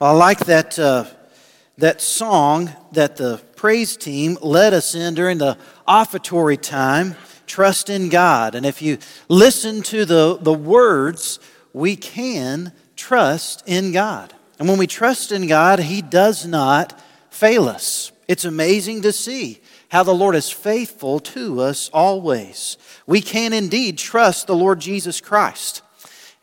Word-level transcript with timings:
I 0.00 0.12
like 0.12 0.38
that, 0.46 0.78
uh, 0.78 1.06
that 1.78 2.00
song 2.00 2.70
that 2.92 3.16
the 3.16 3.42
praise 3.56 3.96
team 3.96 4.38
led 4.40 4.72
us 4.72 4.94
in 4.94 5.14
during 5.14 5.38
the 5.38 5.58
offertory 5.88 6.56
time, 6.56 7.16
Trust 7.48 7.88
in 7.88 8.10
God. 8.10 8.54
And 8.54 8.66
if 8.66 8.82
you 8.82 8.98
listen 9.28 9.82
to 9.84 10.04
the, 10.04 10.38
the 10.38 10.52
words, 10.52 11.40
we 11.72 11.96
can 11.96 12.72
trust 12.94 13.62
in 13.66 13.90
God. 13.90 14.34
And 14.58 14.68
when 14.68 14.78
we 14.78 14.86
trust 14.86 15.32
in 15.32 15.46
God, 15.46 15.80
He 15.80 16.02
does 16.02 16.46
not 16.46 17.00
fail 17.30 17.66
us. 17.66 18.12
It's 18.28 18.44
amazing 18.44 19.00
to 19.02 19.12
see 19.12 19.60
how 19.88 20.02
the 20.02 20.14
Lord 20.14 20.36
is 20.36 20.50
faithful 20.50 21.20
to 21.20 21.62
us 21.62 21.88
always. 21.88 22.76
We 23.06 23.22
can 23.22 23.54
indeed 23.54 23.96
trust 23.96 24.46
the 24.46 24.54
Lord 24.54 24.78
Jesus 24.78 25.20
Christ. 25.22 25.80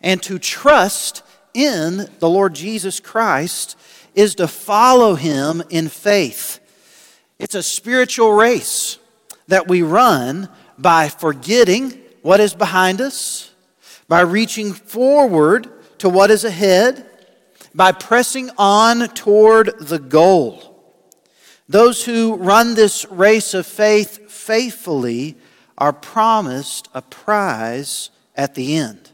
And 0.02 0.22
to 0.24 0.40
trust 0.40 1.22
in 1.56 2.10
the 2.20 2.30
Lord 2.30 2.54
Jesus 2.54 3.00
Christ 3.00 3.78
is 4.14 4.36
to 4.36 4.48
follow 4.48 5.16
him 5.16 5.64
in 5.70 5.88
faith. 5.88 6.60
It's 7.40 7.56
a 7.56 7.64
spiritual 7.64 8.34
race 8.34 9.00
that 9.48 9.68
we 9.68 9.82
run 9.82 10.50
by 10.78 11.10
forgetting 11.10 12.02
what 12.22 12.40
is 12.40 12.54
behind 12.54 13.02
us, 13.02 13.52
by 14.08 14.22
reaching 14.22 14.74
forward 14.74 15.70
to 16.00 16.10
what 16.10 16.32
is 16.32 16.44
ahead, 16.44 17.10
by 17.74 17.92
pressing 17.92 18.50
on 18.58 19.08
toward 19.10 19.80
the 19.80 20.00
goal. 20.00 20.76
Those 21.68 22.06
who 22.06 22.36
run 22.36 22.76
this 22.76 23.06
race 23.10 23.54
of 23.54 23.66
faith 23.66 24.30
faithfully 24.30 25.36
are 25.78 25.94
promised 25.94 26.90
a 26.94 27.02
prize 27.02 28.12
at 28.36 28.56
the 28.56 28.76
end. 28.78 29.12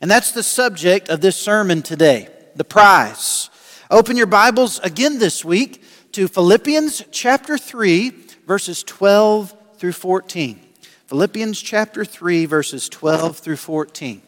And 0.00 0.10
that's 0.10 0.32
the 0.32 0.42
subject 0.42 1.08
of 1.08 1.20
this 1.20 1.36
sermon 1.36 1.82
today 1.82 2.28
the 2.54 2.64
prize. 2.64 3.50
Open 3.90 4.16
your 4.16 4.26
Bibles 4.26 4.78
again 4.80 5.18
this 5.18 5.44
week 5.44 5.82
to 6.12 6.28
Philippians 6.28 7.04
chapter 7.10 7.58
3, 7.58 8.10
verses 8.46 8.82
12 8.82 9.54
through 9.76 9.92
14. 9.92 10.60
Philippians 11.06 11.60
chapter 11.60 12.04
3, 12.04 12.46
verses 12.46 12.88
12 12.88 13.38
through 13.38 13.56
14. 13.56 14.22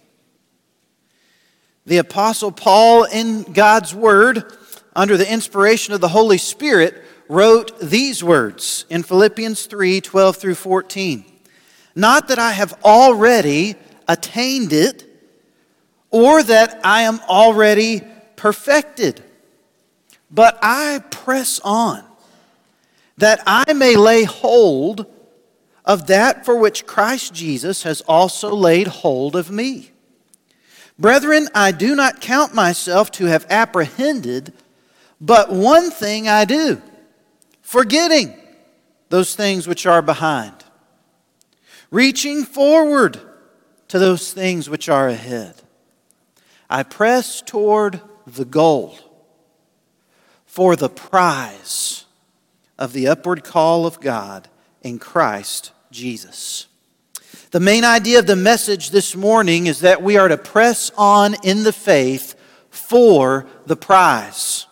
The 1.86 1.98
Apostle 1.98 2.52
Paul, 2.52 3.04
in 3.04 3.42
God's 3.42 3.94
Word, 3.94 4.44
under 4.94 5.16
the 5.16 5.30
inspiration 5.30 5.94
of 5.94 6.00
the 6.00 6.08
Holy 6.08 6.38
Spirit, 6.38 7.02
wrote 7.28 7.78
these 7.80 8.22
words 8.22 8.86
in 8.88 9.02
Philippians 9.02 9.66
3 9.66 10.00
12 10.00 10.36
through 10.36 10.54
14. 10.54 11.24
Not 11.94 12.28
that 12.28 12.38
I 12.38 12.52
have 12.52 12.74
already 12.84 13.74
attained 14.06 14.72
it 14.72 15.07
or 16.10 16.42
that 16.42 16.80
I 16.84 17.02
am 17.02 17.20
already 17.28 18.02
perfected, 18.36 19.22
but 20.30 20.58
I 20.62 21.02
press 21.10 21.60
on 21.60 22.04
that 23.18 23.42
I 23.46 23.72
may 23.72 23.96
lay 23.96 24.24
hold 24.24 25.06
of 25.84 26.06
that 26.06 26.44
for 26.44 26.56
which 26.56 26.86
Christ 26.86 27.34
Jesus 27.34 27.82
has 27.82 28.00
also 28.02 28.54
laid 28.54 28.86
hold 28.86 29.34
of 29.34 29.50
me. 29.50 29.90
Brethren, 30.98 31.48
I 31.54 31.72
do 31.72 31.94
not 31.94 32.20
count 32.20 32.54
myself 32.54 33.10
to 33.12 33.26
have 33.26 33.46
apprehended, 33.50 34.52
but 35.20 35.50
one 35.52 35.90
thing 35.90 36.28
I 36.28 36.44
do, 36.44 36.82
forgetting 37.62 38.34
those 39.08 39.34
things 39.34 39.66
which 39.66 39.86
are 39.86 40.02
behind, 40.02 40.54
reaching 41.90 42.44
forward 42.44 43.20
to 43.88 43.98
those 43.98 44.32
things 44.32 44.68
which 44.68 44.88
are 44.88 45.08
ahead. 45.08 45.54
I 46.70 46.82
press 46.82 47.40
toward 47.40 48.00
the 48.26 48.44
goal 48.44 48.98
for 50.44 50.76
the 50.76 50.88
prize 50.88 52.04
of 52.78 52.92
the 52.92 53.08
upward 53.08 53.42
call 53.42 53.86
of 53.86 54.00
God 54.00 54.48
in 54.82 54.98
Christ 54.98 55.72
Jesus. 55.90 56.66
The 57.50 57.60
main 57.60 57.84
idea 57.84 58.18
of 58.18 58.26
the 58.26 58.36
message 58.36 58.90
this 58.90 59.16
morning 59.16 59.66
is 59.66 59.80
that 59.80 60.02
we 60.02 60.18
are 60.18 60.28
to 60.28 60.36
press 60.36 60.90
on 60.96 61.34
in 61.42 61.62
the 61.62 61.72
faith 61.72 62.34
for 62.68 63.46
the 63.64 63.76
prize. 63.76 64.66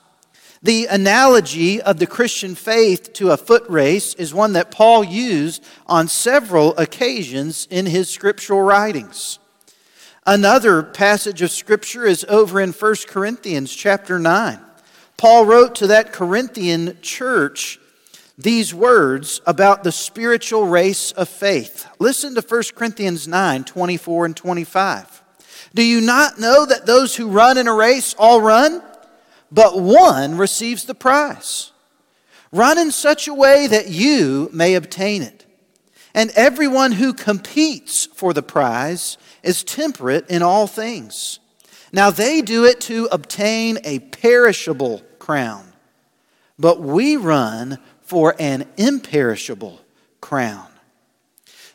The 0.63 0.87
analogy 0.87 1.81
of 1.81 1.99
the 1.99 2.07
Christian 2.07 2.55
faith 2.55 3.13
to 3.15 3.31
a 3.31 3.37
foot 3.37 3.65
race 3.69 4.15
is 4.15 4.34
one 4.34 4.53
that 4.55 4.71
Paul 4.71 5.05
used 5.05 5.65
on 5.87 6.09
several 6.09 6.77
occasions 6.77 7.67
in 7.71 7.87
his 7.87 8.11
scriptural 8.11 8.61
writings. 8.61 9.39
Another 10.29 10.83
passage 10.83 11.41
of 11.41 11.53
scripture 11.53 12.05
is 12.05 12.25
over 12.29 12.61
in 12.61 12.73
1 12.73 12.95
Corinthians 13.07 13.73
chapter 13.73 14.19
9. 14.19 14.59
Paul 15.17 15.47
wrote 15.47 15.77
to 15.77 15.87
that 15.87 16.13
Corinthian 16.13 16.99
church 17.01 17.79
these 18.37 18.75
words 18.75 19.41
about 19.47 19.85
the 19.85 19.93
spiritual 19.93 20.67
race 20.67 21.13
of 21.13 21.29
faith. 21.29 21.87
Listen 22.01 22.35
to 22.35 22.41
1 22.41 22.63
Corinthians 22.75 23.29
9 23.29 23.63
24 23.65 24.27
and 24.27 24.37
25. 24.37 25.23
Do 25.75 25.83
you 25.83 26.01
not 26.01 26.41
know 26.41 26.67
that 26.67 26.87
those 26.87 27.15
who 27.15 27.29
run 27.29 27.57
in 27.57 27.69
a 27.69 27.75
race 27.75 28.13
all 28.19 28.41
run, 28.41 28.83
but 29.53 29.81
one 29.81 30.37
receives 30.37 30.87
the 30.87 30.95
prize? 30.95 31.71
Run 32.51 32.79
in 32.79 32.91
such 32.91 33.29
a 33.29 33.35
way 33.35 33.69
that 33.69 33.91
you 33.91 34.51
may 34.53 34.75
obtain 34.75 35.23
it. 35.23 35.36
And 36.16 36.31
everyone 36.31 36.93
who 36.93 37.12
competes 37.12 38.06
for 38.06 38.32
the 38.32 38.43
prize 38.43 39.19
is 39.43 39.62
temperate 39.62 40.31
in 40.31 40.43
all 40.43 40.66
things. 40.66 41.41
Now 41.93 42.10
they 42.10 42.41
do 42.41 42.65
it 42.65 42.81
to 42.82 43.06
obtain 43.12 43.78
a 43.84 43.99
perishable 43.99 45.03
crown, 45.19 45.75
but 46.59 46.81
we 46.81 47.16
run 47.16 47.78
for 48.00 48.34
an 48.38 48.65
imperishable 48.78 49.82
crown. 50.22 50.66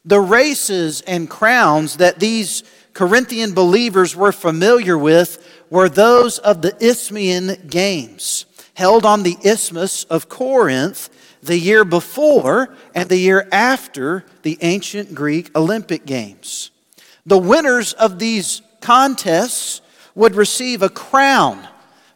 The 0.04 0.20
races 0.20 1.02
and 1.02 1.30
crowns 1.30 1.98
that 1.98 2.20
these 2.20 2.64
Corinthian 2.94 3.54
believers 3.54 4.16
were 4.16 4.32
familiar 4.32 4.98
with 4.98 5.48
were 5.70 5.88
those 5.88 6.40
of 6.40 6.64
the 6.64 6.76
Isthmian 6.84 7.68
Games, 7.68 8.48
held 8.74 9.06
on 9.06 9.22
the 9.22 9.38
Isthmus 9.44 10.04
of 10.06 10.30
Corinth 10.30 11.12
the 11.42 11.58
year 11.58 11.84
before 11.84 12.74
and 12.94 13.10
the 13.10 13.18
year 13.18 13.48
after 13.52 14.26
the 14.44 14.58
ancient 14.62 15.16
Greek 15.16 15.56
Olympic 15.56 16.06
Games. 16.06 16.72
The 17.26 17.38
winners 17.38 17.94
of 17.94 18.20
these 18.20 18.62
contests 18.80 19.82
would 20.16 20.36
receive 20.36 20.82
a 20.82 20.90
crown 20.90 21.68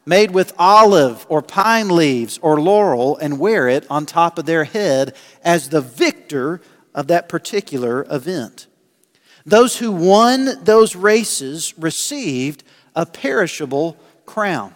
made 0.05 0.31
with 0.31 0.53
olive 0.57 1.25
or 1.29 1.41
pine 1.41 1.89
leaves 1.89 2.37
or 2.41 2.61
laurel 2.61 3.17
and 3.17 3.39
wear 3.39 3.67
it 3.67 3.85
on 3.89 4.05
top 4.05 4.37
of 4.37 4.45
their 4.45 4.63
head 4.63 5.15
as 5.43 5.69
the 5.69 5.81
victor 5.81 6.61
of 6.93 7.07
that 7.07 7.27
particular 7.27 8.05
event. 8.09 8.67
Those 9.45 9.77
who 9.77 9.91
won 9.91 10.63
those 10.63 10.95
races 10.95 11.73
received 11.77 12.63
a 12.95 13.05
perishable 13.05 13.97
crown. 14.25 14.73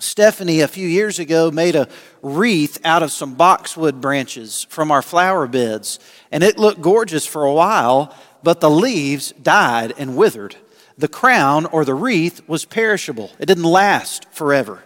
Stephanie, 0.00 0.60
a 0.60 0.68
few 0.68 0.88
years 0.88 1.18
ago, 1.18 1.50
made 1.50 1.76
a 1.76 1.88
wreath 2.22 2.78
out 2.84 3.02
of 3.02 3.12
some 3.12 3.34
boxwood 3.34 4.00
branches 4.00 4.66
from 4.68 4.90
our 4.90 5.02
flower 5.02 5.46
beds, 5.46 5.98
and 6.32 6.42
it 6.42 6.58
looked 6.58 6.80
gorgeous 6.80 7.26
for 7.26 7.44
a 7.44 7.52
while 7.52 8.14
but 8.42 8.60
the 8.60 8.70
leaves 8.70 9.32
died 9.42 9.92
and 9.98 10.16
withered. 10.16 10.56
The 10.98 11.08
crown 11.08 11.66
or 11.66 11.84
the 11.84 11.94
wreath 11.94 12.46
was 12.48 12.64
perishable, 12.64 13.30
it 13.38 13.46
didn't 13.46 13.64
last 13.64 14.26
forever. 14.32 14.82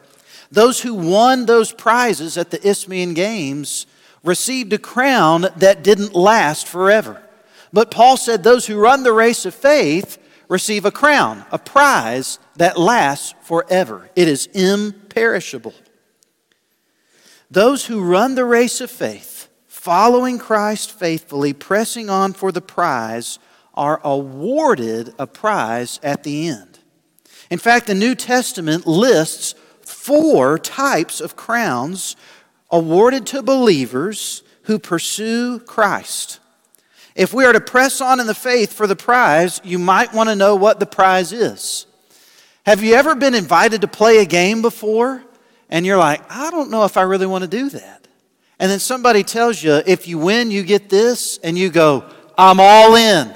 Those 0.50 0.82
who 0.82 0.94
won 0.94 1.46
those 1.46 1.72
prizes 1.72 2.36
at 2.36 2.50
the 2.50 2.66
Isthmian 2.66 3.14
Games 3.14 3.86
received 4.22 4.72
a 4.72 4.78
crown 4.78 5.46
that 5.56 5.82
didn't 5.82 6.14
last 6.14 6.68
forever. 6.68 7.22
But 7.72 7.90
Paul 7.90 8.16
said 8.16 8.42
those 8.42 8.66
who 8.66 8.78
run 8.78 9.02
the 9.02 9.12
race 9.12 9.44
of 9.46 9.54
faith 9.54 10.18
receive 10.48 10.84
a 10.84 10.90
crown, 10.90 11.44
a 11.50 11.58
prize 11.58 12.38
that 12.56 12.78
lasts 12.78 13.34
forever. 13.42 14.10
It 14.14 14.28
is 14.28 14.46
imperishable. 14.46 15.74
Those 17.50 17.86
who 17.86 18.04
run 18.04 18.34
the 18.34 18.44
race 18.44 18.80
of 18.80 18.90
faith 18.90 19.48
following 19.66 20.38
Christ 20.38 20.90
faithfully, 20.92 21.52
pressing 21.52 22.08
on 22.08 22.32
for 22.32 22.50
the 22.50 22.62
prize, 22.62 23.38
are 23.74 24.00
awarded 24.02 25.14
a 25.18 25.26
prize 25.26 26.00
at 26.02 26.22
the 26.22 26.48
end. 26.48 26.78
In 27.50 27.58
fact, 27.58 27.86
the 27.86 27.94
New 27.94 28.14
Testament 28.14 28.86
lists 28.86 29.54
four 29.82 30.58
types 30.58 31.20
of 31.20 31.36
crowns 31.36 32.16
awarded 32.70 33.26
to 33.26 33.42
believers 33.42 34.42
who 34.62 34.78
pursue 34.78 35.58
Christ. 35.60 36.40
If 37.14 37.32
we 37.32 37.44
are 37.44 37.52
to 37.52 37.60
press 37.60 38.00
on 38.00 38.20
in 38.20 38.26
the 38.26 38.34
faith 38.34 38.72
for 38.72 38.86
the 38.86 38.96
prize, 38.96 39.60
you 39.64 39.78
might 39.78 40.12
want 40.12 40.28
to 40.28 40.36
know 40.36 40.56
what 40.56 40.80
the 40.80 40.86
prize 40.86 41.32
is. 41.32 41.86
Have 42.66 42.82
you 42.82 42.94
ever 42.94 43.14
been 43.14 43.34
invited 43.34 43.82
to 43.82 43.88
play 43.88 44.18
a 44.18 44.24
game 44.24 44.62
before 44.62 45.22
and 45.68 45.86
you're 45.86 45.98
like, 45.98 46.22
I 46.30 46.50
don't 46.50 46.70
know 46.70 46.84
if 46.84 46.96
I 46.96 47.02
really 47.02 47.26
want 47.26 47.42
to 47.42 47.48
do 47.48 47.68
that? 47.70 48.04
and 48.58 48.70
then 48.70 48.78
somebody 48.78 49.22
tells 49.22 49.62
you, 49.62 49.82
if 49.86 50.06
you 50.06 50.18
win, 50.18 50.50
you 50.50 50.62
get 50.62 50.88
this, 50.88 51.38
and 51.38 51.58
you 51.58 51.70
go, 51.70 52.04
I'm 52.38 52.60
all 52.60 52.94
in. 52.94 53.34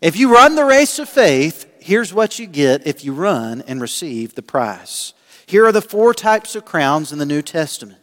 If 0.00 0.16
you 0.16 0.32
run 0.32 0.54
the 0.54 0.64
race 0.64 0.98
of 0.98 1.08
faith, 1.08 1.66
here's 1.80 2.14
what 2.14 2.38
you 2.38 2.46
get 2.46 2.86
if 2.86 3.04
you 3.04 3.12
run 3.12 3.62
and 3.66 3.80
receive 3.80 4.34
the 4.34 4.42
prize. 4.42 5.14
Here 5.46 5.66
are 5.66 5.72
the 5.72 5.82
four 5.82 6.14
types 6.14 6.54
of 6.54 6.64
crowns 6.64 7.12
in 7.12 7.18
the 7.18 7.26
New 7.26 7.42
Testament. 7.42 7.98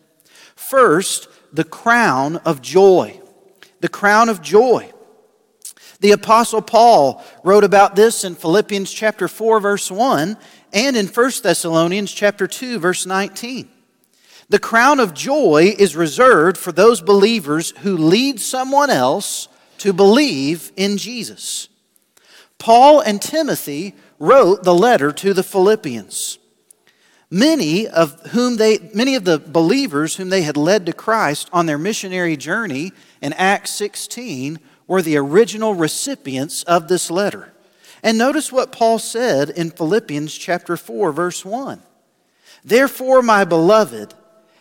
First, 0.55 1.27
the 1.53 1.63
crown 1.63 2.37
of 2.37 2.61
joy. 2.61 3.21
The 3.85 3.89
crown 3.89 4.29
of 4.29 4.41
joy. 4.41 4.91
The 5.99 6.13
Apostle 6.13 6.63
Paul 6.63 7.23
wrote 7.43 7.63
about 7.63 7.95
this 7.95 8.23
in 8.23 8.33
Philippians 8.33 8.91
chapter 8.91 9.27
4, 9.27 9.59
verse 9.59 9.91
1, 9.91 10.37
and 10.73 10.97
in 10.97 11.05
1 11.05 11.31
Thessalonians 11.43 12.11
chapter 12.11 12.47
2, 12.47 12.79
verse 12.79 13.05
19. 13.05 13.69
The 14.49 14.57
crown 14.57 14.99
of 14.99 15.13
joy 15.13 15.75
is 15.77 15.95
reserved 15.95 16.57
for 16.57 16.71
those 16.71 16.99
believers 16.99 17.77
who 17.81 17.95
lead 17.95 18.39
someone 18.41 18.89
else 18.89 19.49
to 19.77 19.93
believe 19.93 20.71
in 20.75 20.97
Jesus. 20.97 21.69
Paul 22.57 23.01
and 23.01 23.21
Timothy 23.21 23.93
wrote 24.17 24.63
the 24.63 24.73
letter 24.73 25.11
to 25.11 25.31
the 25.31 25.43
Philippians. 25.43 26.39
Many 27.29 27.87
of 27.87 28.19
whom 28.31 28.57
they 28.57 28.79
many 28.93 29.15
of 29.15 29.25
the 29.25 29.39
believers 29.39 30.15
whom 30.15 30.29
they 30.29 30.43
had 30.43 30.57
led 30.57 30.85
to 30.85 30.93
Christ 30.93 31.49
on 31.51 31.65
their 31.65 31.77
missionary 31.77 32.37
journey 32.37 32.93
in 33.25 33.33
Acts 33.33 33.71
16 33.71 34.59
were 34.85 35.01
the 35.01 35.17
original 35.17 35.73
recipients 35.73 36.61
of 36.61 36.87
this 36.87 37.09
letter. 37.09 37.51
And 38.03 38.19
notice 38.19 38.51
what 38.51 38.71
Paul 38.71 38.99
said 38.99 39.49
in 39.49 39.71
Philippians 39.71 40.37
chapter 40.37 40.77
4 40.77 41.11
verse 41.11 41.43
1. 41.43 41.81
Therefore 42.63 43.23
my 43.23 43.43
beloved 43.43 44.13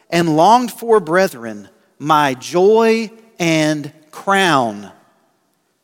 and 0.08 0.34
longed 0.34 0.72
for 0.72 0.98
brethren, 0.98 1.68
my 1.98 2.32
joy 2.32 3.10
and 3.38 3.92
crown. 4.10 4.90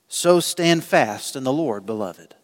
So 0.09 0.41
stand 0.41 0.83
fast 0.83 1.37
in 1.37 1.45
the 1.45 1.53
Lord, 1.53 1.85
beloved. 1.85 2.35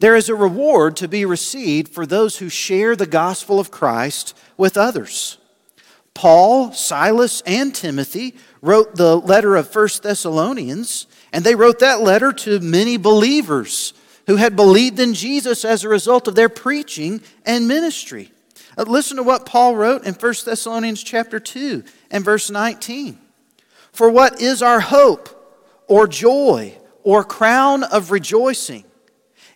There 0.00 0.16
is 0.16 0.28
a 0.28 0.34
reward 0.34 0.96
to 0.96 1.08
be 1.08 1.24
received 1.24 1.88
for 1.88 2.04
those 2.04 2.36
who 2.36 2.50
share 2.50 2.94
the 2.94 3.06
gospel 3.06 3.58
of 3.58 3.70
Christ 3.70 4.36
with 4.58 4.76
others. 4.76 5.38
Paul, 6.12 6.72
Silas, 6.72 7.42
and 7.46 7.72
Timothy 7.72 8.34
wrote 8.60 8.96
the 8.96 9.16
letter 9.16 9.56
of 9.56 9.70
First 9.70 10.02
Thessalonians, 10.02 11.06
and 11.32 11.44
they 11.44 11.54
wrote 11.54 11.78
that 11.80 12.00
letter 12.00 12.32
to 12.32 12.60
many 12.60 12.96
believers 12.96 13.92
who 14.26 14.36
had 14.36 14.56
believed 14.56 15.00
in 15.00 15.14
Jesus 15.14 15.64
as 15.64 15.84
a 15.84 15.88
result 15.88 16.28
of 16.28 16.34
their 16.34 16.48
preaching 16.48 17.20
and 17.46 17.66
ministry. 17.66 18.30
Uh, 18.76 18.84
listen 18.86 19.16
to 19.16 19.22
what 19.22 19.46
Paul 19.46 19.74
wrote 19.74 20.04
in 20.04 20.14
1 20.14 20.34
Thessalonians 20.44 21.02
chapter 21.02 21.40
2 21.40 21.82
and 22.10 22.24
verse 22.24 22.50
19. 22.50 23.18
For 23.92 24.10
what 24.10 24.40
is 24.40 24.62
our 24.62 24.80
hope 24.80 25.34
or 25.88 26.06
joy 26.06 26.76
or 27.02 27.24
crown 27.24 27.82
of 27.84 28.10
rejoicing? 28.10 28.84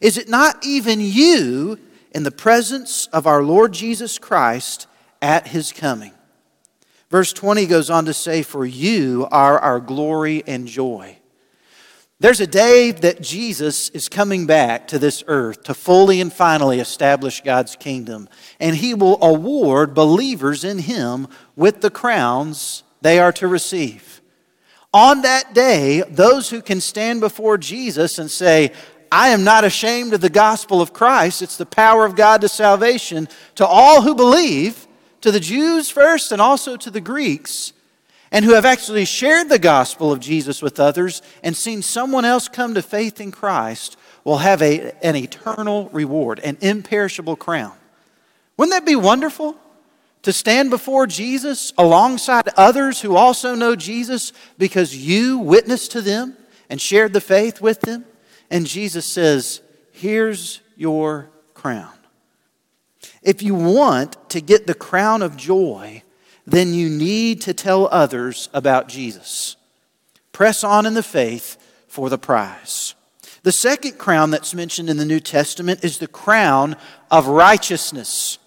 Is 0.00 0.18
it 0.18 0.28
not 0.28 0.64
even 0.66 1.00
you 1.00 1.78
in 2.10 2.24
the 2.24 2.30
presence 2.30 3.06
of 3.12 3.26
our 3.26 3.42
Lord 3.42 3.72
Jesus 3.72 4.18
Christ 4.18 4.86
at 5.20 5.48
his 5.48 5.70
coming? 5.70 6.12
Verse 7.12 7.34
20 7.34 7.66
goes 7.66 7.90
on 7.90 8.06
to 8.06 8.14
say, 8.14 8.42
For 8.42 8.64
you 8.64 9.28
are 9.30 9.58
our 9.58 9.80
glory 9.80 10.42
and 10.46 10.66
joy. 10.66 11.18
There's 12.20 12.40
a 12.40 12.46
day 12.46 12.90
that 12.90 13.20
Jesus 13.20 13.90
is 13.90 14.08
coming 14.08 14.46
back 14.46 14.88
to 14.88 14.98
this 14.98 15.22
earth 15.26 15.64
to 15.64 15.74
fully 15.74 16.22
and 16.22 16.32
finally 16.32 16.80
establish 16.80 17.42
God's 17.42 17.76
kingdom. 17.76 18.30
And 18.58 18.76
he 18.76 18.94
will 18.94 19.22
award 19.22 19.92
believers 19.92 20.64
in 20.64 20.78
him 20.78 21.28
with 21.54 21.82
the 21.82 21.90
crowns 21.90 22.82
they 23.02 23.18
are 23.18 23.32
to 23.32 23.46
receive. 23.46 24.22
On 24.94 25.20
that 25.20 25.52
day, 25.52 26.02
those 26.08 26.48
who 26.48 26.62
can 26.62 26.80
stand 26.80 27.20
before 27.20 27.58
Jesus 27.58 28.18
and 28.18 28.30
say, 28.30 28.72
I 29.10 29.28
am 29.30 29.44
not 29.44 29.64
ashamed 29.64 30.14
of 30.14 30.22
the 30.22 30.30
gospel 30.30 30.80
of 30.80 30.94
Christ, 30.94 31.42
it's 31.42 31.58
the 31.58 31.66
power 31.66 32.06
of 32.06 32.16
God 32.16 32.40
to 32.40 32.48
salvation 32.48 33.28
to 33.56 33.66
all 33.66 34.00
who 34.00 34.14
believe, 34.14 34.86
to 35.22 35.30
the 35.30 35.40
Jews 35.40 35.88
first 35.88 36.32
and 36.32 36.42
also 36.42 36.76
to 36.76 36.90
the 36.90 37.00
Greeks 37.00 37.72
and 38.30 38.44
who 38.44 38.54
have 38.54 38.64
actually 38.64 39.04
shared 39.04 39.48
the 39.48 39.58
gospel 39.58 40.10
of 40.10 40.20
Jesus 40.20 40.62
with 40.62 40.80
others 40.80 41.22
and 41.42 41.56
seen 41.56 41.82
someone 41.82 42.24
else 42.24 42.48
come 42.48 42.74
to 42.74 42.82
faith 42.82 43.20
in 43.20 43.30
Christ 43.30 43.96
will 44.24 44.38
have 44.38 44.62
a, 44.62 44.92
an 45.04 45.16
eternal 45.16 45.88
reward, 45.90 46.40
an 46.40 46.56
imperishable 46.60 47.36
crown. 47.36 47.72
Wouldn't 48.56 48.72
that 48.72 48.86
be 48.86 48.96
wonderful? 48.96 49.56
To 50.22 50.32
stand 50.32 50.70
before 50.70 51.06
Jesus 51.06 51.72
alongside 51.76 52.48
others 52.56 53.00
who 53.00 53.16
also 53.16 53.54
know 53.54 53.74
Jesus 53.74 54.32
because 54.56 54.96
you 54.96 55.38
witnessed 55.38 55.92
to 55.92 56.00
them 56.00 56.36
and 56.70 56.80
shared 56.80 57.12
the 57.12 57.20
faith 57.20 57.60
with 57.60 57.80
them. 57.80 58.04
And 58.50 58.66
Jesus 58.66 59.04
says, 59.04 59.60
Here's 59.90 60.60
your 60.76 61.28
crown. 61.54 61.92
If 63.22 63.42
you 63.42 63.54
want 63.54 64.16
to 64.30 64.40
get 64.40 64.66
the 64.66 64.74
crown 64.74 65.22
of 65.22 65.36
joy, 65.36 66.02
then 66.46 66.74
you 66.74 66.88
need 66.88 67.40
to 67.42 67.54
tell 67.54 67.88
others 67.88 68.48
about 68.52 68.88
Jesus. 68.88 69.56
Press 70.32 70.64
on 70.64 70.86
in 70.86 70.94
the 70.94 71.02
faith 71.02 71.56
for 71.86 72.10
the 72.10 72.18
prize. 72.18 72.94
The 73.42 73.52
second 73.52 73.98
crown 73.98 74.30
that's 74.30 74.54
mentioned 74.54 74.88
in 74.88 74.96
the 74.96 75.04
New 75.04 75.20
Testament 75.20 75.84
is 75.84 75.98
the 75.98 76.08
crown 76.08 76.76
of 77.10 77.26
righteousness. 77.26 78.38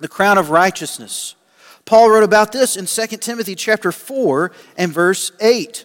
The 0.00 0.08
crown 0.08 0.36
of 0.36 0.50
righteousness. 0.50 1.34
Paul 1.84 2.10
wrote 2.10 2.24
about 2.24 2.52
this 2.52 2.76
in 2.76 2.86
2 2.86 3.16
Timothy 3.18 3.54
chapter 3.54 3.92
4 3.92 4.50
and 4.76 4.92
verse 4.92 5.32
8. 5.40 5.84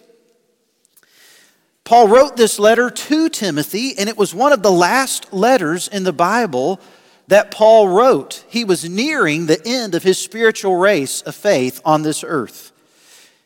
Paul 1.83 2.07
wrote 2.07 2.37
this 2.37 2.57
letter 2.57 2.89
to 2.89 3.29
Timothy, 3.29 3.97
and 3.97 4.09
it 4.09 4.17
was 4.17 4.33
one 4.33 4.53
of 4.53 4.63
the 4.63 4.71
last 4.71 5.31
letters 5.33 5.87
in 5.87 6.03
the 6.03 6.13
Bible 6.13 6.79
that 7.31 7.49
Paul 7.49 7.87
wrote. 7.87 8.43
He 8.49 8.65
was 8.65 8.89
nearing 8.89 9.45
the 9.45 9.65
end 9.65 9.95
of 9.95 10.03
his 10.03 10.17
spiritual 10.17 10.75
race 10.75 11.21
of 11.21 11.33
faith 11.33 11.79
on 11.85 12.01
this 12.01 12.25
earth. 12.27 12.73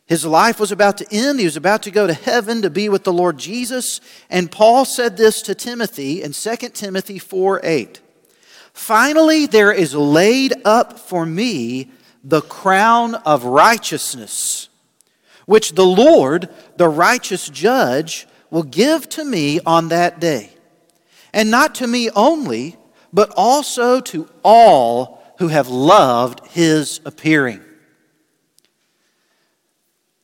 His 0.07 0.25
life 0.25 0.59
was 0.59 0.71
about 0.71 0.97
to 0.97 1.07
end. 1.11 1.37
He 1.37 1.45
was 1.45 1.55
about 1.55 1.83
to 1.83 1.91
go 1.91 2.07
to 2.07 2.13
heaven 2.13 2.63
to 2.63 2.71
be 2.71 2.89
with 2.89 3.03
the 3.03 3.13
Lord 3.13 3.37
Jesus. 3.37 4.01
And 4.27 4.51
Paul 4.51 4.85
said 4.85 5.17
this 5.17 5.43
to 5.43 5.53
Timothy 5.53 6.23
in 6.23 6.31
2 6.31 6.55
Timothy 6.69 7.19
4 7.19 7.61
8. 7.63 8.01
Finally, 8.73 9.45
there 9.45 9.71
is 9.71 9.93
laid 9.93 10.55
up 10.65 10.97
for 10.97 11.23
me 11.23 11.91
the 12.23 12.41
crown 12.41 13.13
of 13.13 13.43
righteousness, 13.43 14.67
which 15.45 15.73
the 15.73 15.85
Lord, 15.85 16.49
the 16.77 16.89
righteous 16.89 17.49
judge, 17.49 18.25
will 18.49 18.63
give 18.63 19.07
to 19.09 19.23
me 19.23 19.59
on 19.63 19.89
that 19.89 20.19
day. 20.19 20.49
And 21.31 21.51
not 21.51 21.75
to 21.75 21.85
me 21.85 22.09
only 22.15 22.77
but 23.15 23.31
also 23.37 24.01
to 24.01 24.27
all 24.43 25.23
who 25.39 25.47
have 25.47 25.69
loved 25.69 26.45
his 26.47 26.99
appearing. 27.05 27.61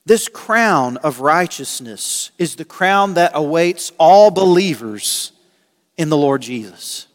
This 0.06 0.28
crown 0.28 0.98
of 0.98 1.22
righteousness 1.22 2.32
is 2.38 2.58
the 2.58 2.66
crown 2.66 3.14
that 3.14 3.32
awaits 3.34 3.94
all 3.98 4.30
believers 4.30 5.32
in 5.96 6.10
the 6.10 6.18
Lord 6.18 6.42
Jesus. 6.42 7.08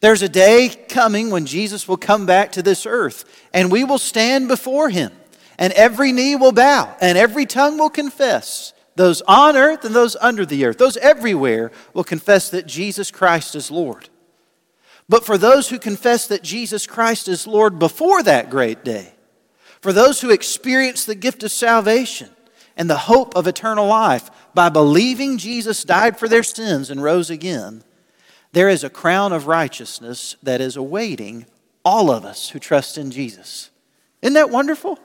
There's 0.00 0.22
a 0.22 0.28
day 0.28 0.68
coming 0.88 1.30
when 1.30 1.44
Jesus 1.44 1.88
will 1.88 1.96
come 1.96 2.24
back 2.24 2.52
to 2.52 2.62
this 2.62 2.86
earth 2.86 3.24
and 3.52 3.72
we 3.72 3.82
will 3.82 3.98
stand 3.98 4.46
before 4.46 4.90
him 4.90 5.10
and 5.58 5.72
every 5.72 6.12
knee 6.12 6.36
will 6.36 6.52
bow 6.52 6.94
and 7.00 7.18
every 7.18 7.46
tongue 7.46 7.78
will 7.78 7.90
confess. 7.90 8.72
Those 8.94 9.22
on 9.22 9.56
earth 9.56 9.84
and 9.84 9.94
those 9.94 10.14
under 10.20 10.46
the 10.46 10.66
earth, 10.66 10.78
those 10.78 10.96
everywhere 10.98 11.72
will 11.94 12.04
confess 12.04 12.48
that 12.50 12.66
Jesus 12.68 13.10
Christ 13.10 13.56
is 13.56 13.72
Lord. 13.72 14.08
But 15.10 15.26
for 15.26 15.36
those 15.36 15.68
who 15.68 15.80
confess 15.80 16.28
that 16.28 16.44
Jesus 16.44 16.86
Christ 16.86 17.26
is 17.26 17.44
Lord 17.44 17.80
before 17.80 18.22
that 18.22 18.48
great 18.48 18.84
day, 18.84 19.12
for 19.80 19.92
those 19.92 20.20
who 20.20 20.30
experience 20.30 21.04
the 21.04 21.16
gift 21.16 21.42
of 21.42 21.50
salvation 21.50 22.30
and 22.76 22.88
the 22.88 22.96
hope 22.96 23.34
of 23.34 23.48
eternal 23.48 23.88
life 23.88 24.30
by 24.54 24.68
believing 24.68 25.36
Jesus 25.36 25.82
died 25.82 26.16
for 26.16 26.28
their 26.28 26.44
sins 26.44 26.90
and 26.90 27.02
rose 27.02 27.28
again, 27.28 27.82
there 28.52 28.68
is 28.68 28.84
a 28.84 28.88
crown 28.88 29.32
of 29.32 29.48
righteousness 29.48 30.36
that 30.44 30.60
is 30.60 30.76
awaiting 30.76 31.44
all 31.84 32.08
of 32.12 32.24
us 32.24 32.50
who 32.50 32.60
trust 32.60 32.96
in 32.96 33.10
Jesus. 33.10 33.70
Isn't 34.22 34.34
that 34.34 34.50
wonderful? 34.50 34.96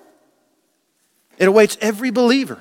It 1.40 1.48
awaits 1.48 1.80
every 1.82 2.12
believer. 2.12 2.60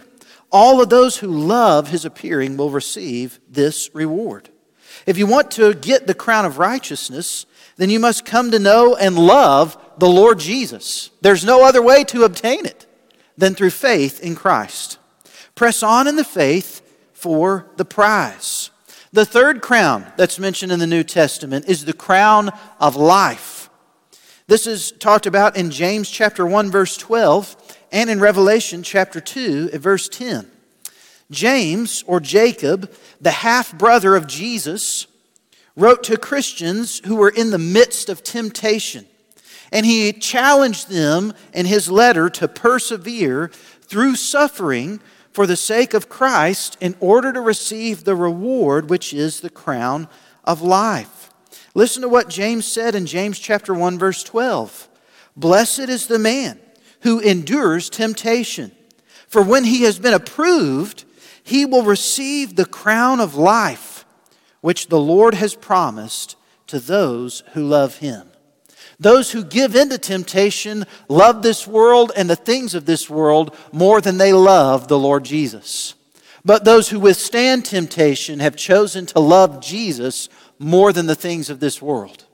All 0.50 0.80
of 0.80 0.88
those 0.88 1.18
who 1.18 1.28
love 1.28 1.88
his 1.88 2.06
appearing 2.06 2.56
will 2.56 2.70
receive 2.70 3.38
this 3.50 3.90
reward. 3.92 4.48
If 5.06 5.18
you 5.18 5.26
want 5.26 5.50
to 5.52 5.74
get 5.74 6.06
the 6.06 6.14
crown 6.14 6.44
of 6.44 6.58
righteousness, 6.58 7.46
then 7.76 7.90
you 7.90 7.98
must 7.98 8.24
come 8.24 8.50
to 8.50 8.58
know 8.58 8.94
and 8.94 9.18
love 9.18 9.76
the 9.98 10.08
Lord 10.08 10.38
Jesus. 10.38 11.10
There's 11.20 11.44
no 11.44 11.64
other 11.64 11.82
way 11.82 12.04
to 12.04 12.24
obtain 12.24 12.66
it 12.66 12.86
than 13.36 13.54
through 13.54 13.70
faith 13.70 14.20
in 14.20 14.34
Christ. 14.34 14.98
Press 15.54 15.82
on 15.82 16.06
in 16.06 16.16
the 16.16 16.24
faith 16.24 16.82
for 17.12 17.66
the 17.76 17.84
prize. 17.84 18.70
The 19.12 19.24
third 19.24 19.62
crown 19.62 20.12
that's 20.16 20.38
mentioned 20.38 20.72
in 20.72 20.80
the 20.80 20.86
New 20.86 21.04
Testament 21.04 21.66
is 21.68 21.84
the 21.84 21.92
crown 21.92 22.50
of 22.80 22.96
life. 22.96 23.70
This 24.46 24.66
is 24.66 24.92
talked 24.92 25.26
about 25.26 25.56
in 25.56 25.70
James 25.70 26.10
chapter 26.10 26.44
1 26.44 26.70
verse 26.70 26.96
12 26.96 27.78
and 27.92 28.10
in 28.10 28.20
Revelation 28.20 28.82
chapter 28.82 29.20
2 29.20 29.70
at 29.72 29.80
verse 29.80 30.08
10. 30.08 30.50
James 31.34 32.02
or 32.06 32.20
Jacob, 32.20 32.90
the 33.20 33.30
half 33.30 33.76
brother 33.76 34.16
of 34.16 34.26
Jesus, 34.26 35.06
wrote 35.76 36.02
to 36.04 36.16
Christians 36.16 37.00
who 37.04 37.16
were 37.16 37.30
in 37.30 37.50
the 37.50 37.58
midst 37.58 38.08
of 38.08 38.22
temptation. 38.22 39.06
And 39.72 39.84
he 39.84 40.12
challenged 40.12 40.88
them 40.88 41.34
in 41.52 41.66
his 41.66 41.90
letter 41.90 42.30
to 42.30 42.48
persevere 42.48 43.48
through 43.82 44.16
suffering 44.16 45.00
for 45.32 45.46
the 45.46 45.56
sake 45.56 45.94
of 45.94 46.08
Christ 46.08 46.76
in 46.80 46.94
order 47.00 47.32
to 47.32 47.40
receive 47.40 48.04
the 48.04 48.14
reward, 48.14 48.88
which 48.88 49.12
is 49.12 49.40
the 49.40 49.50
crown 49.50 50.08
of 50.44 50.62
life. 50.62 51.30
Listen 51.74 52.02
to 52.02 52.08
what 52.08 52.28
James 52.28 52.66
said 52.66 52.94
in 52.94 53.04
James 53.04 53.38
chapter 53.38 53.74
1 53.74 53.98
verse 53.98 54.22
12. 54.22 54.88
Blessed 55.36 55.80
is 55.80 56.06
the 56.06 56.20
man 56.20 56.60
who 57.00 57.18
endures 57.18 57.90
temptation, 57.90 58.70
for 59.26 59.42
when 59.42 59.64
he 59.64 59.82
has 59.82 59.98
been 59.98 60.14
approved, 60.14 61.03
he 61.44 61.64
will 61.64 61.84
receive 61.84 62.56
the 62.56 62.64
crown 62.64 63.20
of 63.20 63.36
life 63.36 64.04
which 64.62 64.88
the 64.88 64.98
Lord 64.98 65.34
has 65.34 65.54
promised 65.54 66.36
to 66.66 66.80
those 66.80 67.44
who 67.52 67.62
love 67.62 67.98
him. 67.98 68.28
Those 68.98 69.32
who 69.32 69.44
give 69.44 69.76
into 69.76 69.98
temptation 69.98 70.86
love 71.08 71.42
this 71.42 71.66
world 71.66 72.12
and 72.16 72.30
the 72.30 72.36
things 72.36 72.74
of 72.74 72.86
this 72.86 73.10
world 73.10 73.54
more 73.72 74.00
than 74.00 74.16
they 74.16 74.32
love 74.32 74.88
the 74.88 74.98
Lord 74.98 75.24
Jesus. 75.24 75.94
But 76.44 76.64
those 76.64 76.88
who 76.88 76.98
withstand 76.98 77.66
temptation 77.66 78.40
have 78.40 78.56
chosen 78.56 79.04
to 79.06 79.20
love 79.20 79.60
Jesus 79.60 80.30
more 80.58 80.94
than 80.94 81.06
the 81.06 81.14
things 81.14 81.50
of 81.50 81.60
this 81.60 81.82
world. 81.82 82.24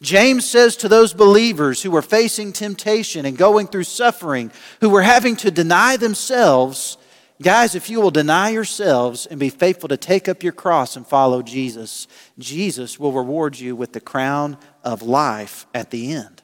James 0.00 0.48
says 0.48 0.76
to 0.76 0.88
those 0.88 1.12
believers 1.12 1.82
who 1.82 1.90
were 1.90 2.02
facing 2.02 2.52
temptation 2.52 3.26
and 3.26 3.36
going 3.36 3.66
through 3.66 3.84
suffering, 3.84 4.50
who 4.80 4.88
were 4.88 5.02
having 5.02 5.36
to 5.36 5.50
deny 5.50 5.96
themselves, 5.96 6.96
guys, 7.42 7.74
if 7.74 7.90
you 7.90 8.00
will 8.00 8.10
deny 8.10 8.50
yourselves 8.50 9.26
and 9.26 9.38
be 9.38 9.50
faithful 9.50 9.88
to 9.88 9.96
take 9.96 10.28
up 10.28 10.42
your 10.42 10.52
cross 10.52 10.96
and 10.96 11.06
follow 11.06 11.42
Jesus, 11.42 12.08
Jesus 12.38 12.98
will 12.98 13.12
reward 13.12 13.58
you 13.58 13.76
with 13.76 13.92
the 13.92 14.00
crown 14.00 14.58
of 14.82 15.02
life 15.02 15.66
at 15.74 15.90
the 15.90 16.12
end. 16.12 16.42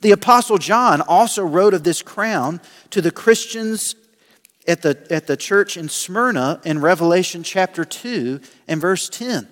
The 0.00 0.12
Apostle 0.12 0.58
John 0.58 1.00
also 1.00 1.44
wrote 1.44 1.74
of 1.74 1.84
this 1.84 2.02
crown 2.02 2.60
to 2.90 3.00
the 3.00 3.10
Christians 3.10 3.94
at 4.66 4.82
the, 4.82 5.06
at 5.10 5.26
the 5.26 5.36
church 5.36 5.76
in 5.76 5.88
Smyrna 5.88 6.60
in 6.64 6.80
Revelation 6.80 7.42
chapter 7.42 7.84
2 7.84 8.40
and 8.68 8.80
verse 8.80 9.08
10. 9.08 9.48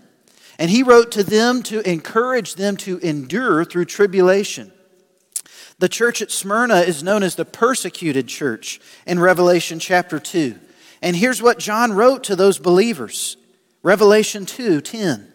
And 0.58 0.70
he 0.70 0.82
wrote 0.82 1.12
to 1.12 1.22
them 1.22 1.62
to 1.64 1.88
encourage 1.88 2.54
them 2.54 2.76
to 2.78 2.98
endure 2.98 3.64
through 3.64 3.86
tribulation. 3.86 4.72
The 5.78 5.88
church 5.88 6.20
at 6.22 6.32
Smyrna 6.32 6.80
is 6.80 7.02
known 7.02 7.22
as 7.22 7.36
the 7.36 7.44
persecuted 7.44 8.26
church 8.26 8.80
in 9.06 9.20
Revelation 9.20 9.78
chapter 9.78 10.18
2. 10.18 10.58
And 11.02 11.14
here's 11.14 11.40
what 11.40 11.58
John 11.58 11.92
wrote 11.92 12.24
to 12.24 12.36
those 12.36 12.58
believers 12.58 13.36
Revelation 13.82 14.44
2 14.44 14.80
10. 14.80 15.32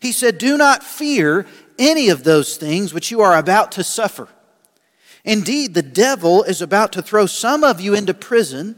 He 0.00 0.12
said, 0.12 0.38
Do 0.38 0.56
not 0.58 0.82
fear 0.82 1.46
any 1.78 2.08
of 2.08 2.24
those 2.24 2.56
things 2.56 2.92
which 2.92 3.10
you 3.10 3.20
are 3.20 3.36
about 3.36 3.72
to 3.72 3.84
suffer. 3.84 4.28
Indeed, 5.24 5.74
the 5.74 5.82
devil 5.82 6.44
is 6.44 6.62
about 6.62 6.92
to 6.92 7.02
throw 7.02 7.26
some 7.26 7.64
of 7.64 7.80
you 7.80 7.94
into 7.94 8.14
prison 8.14 8.76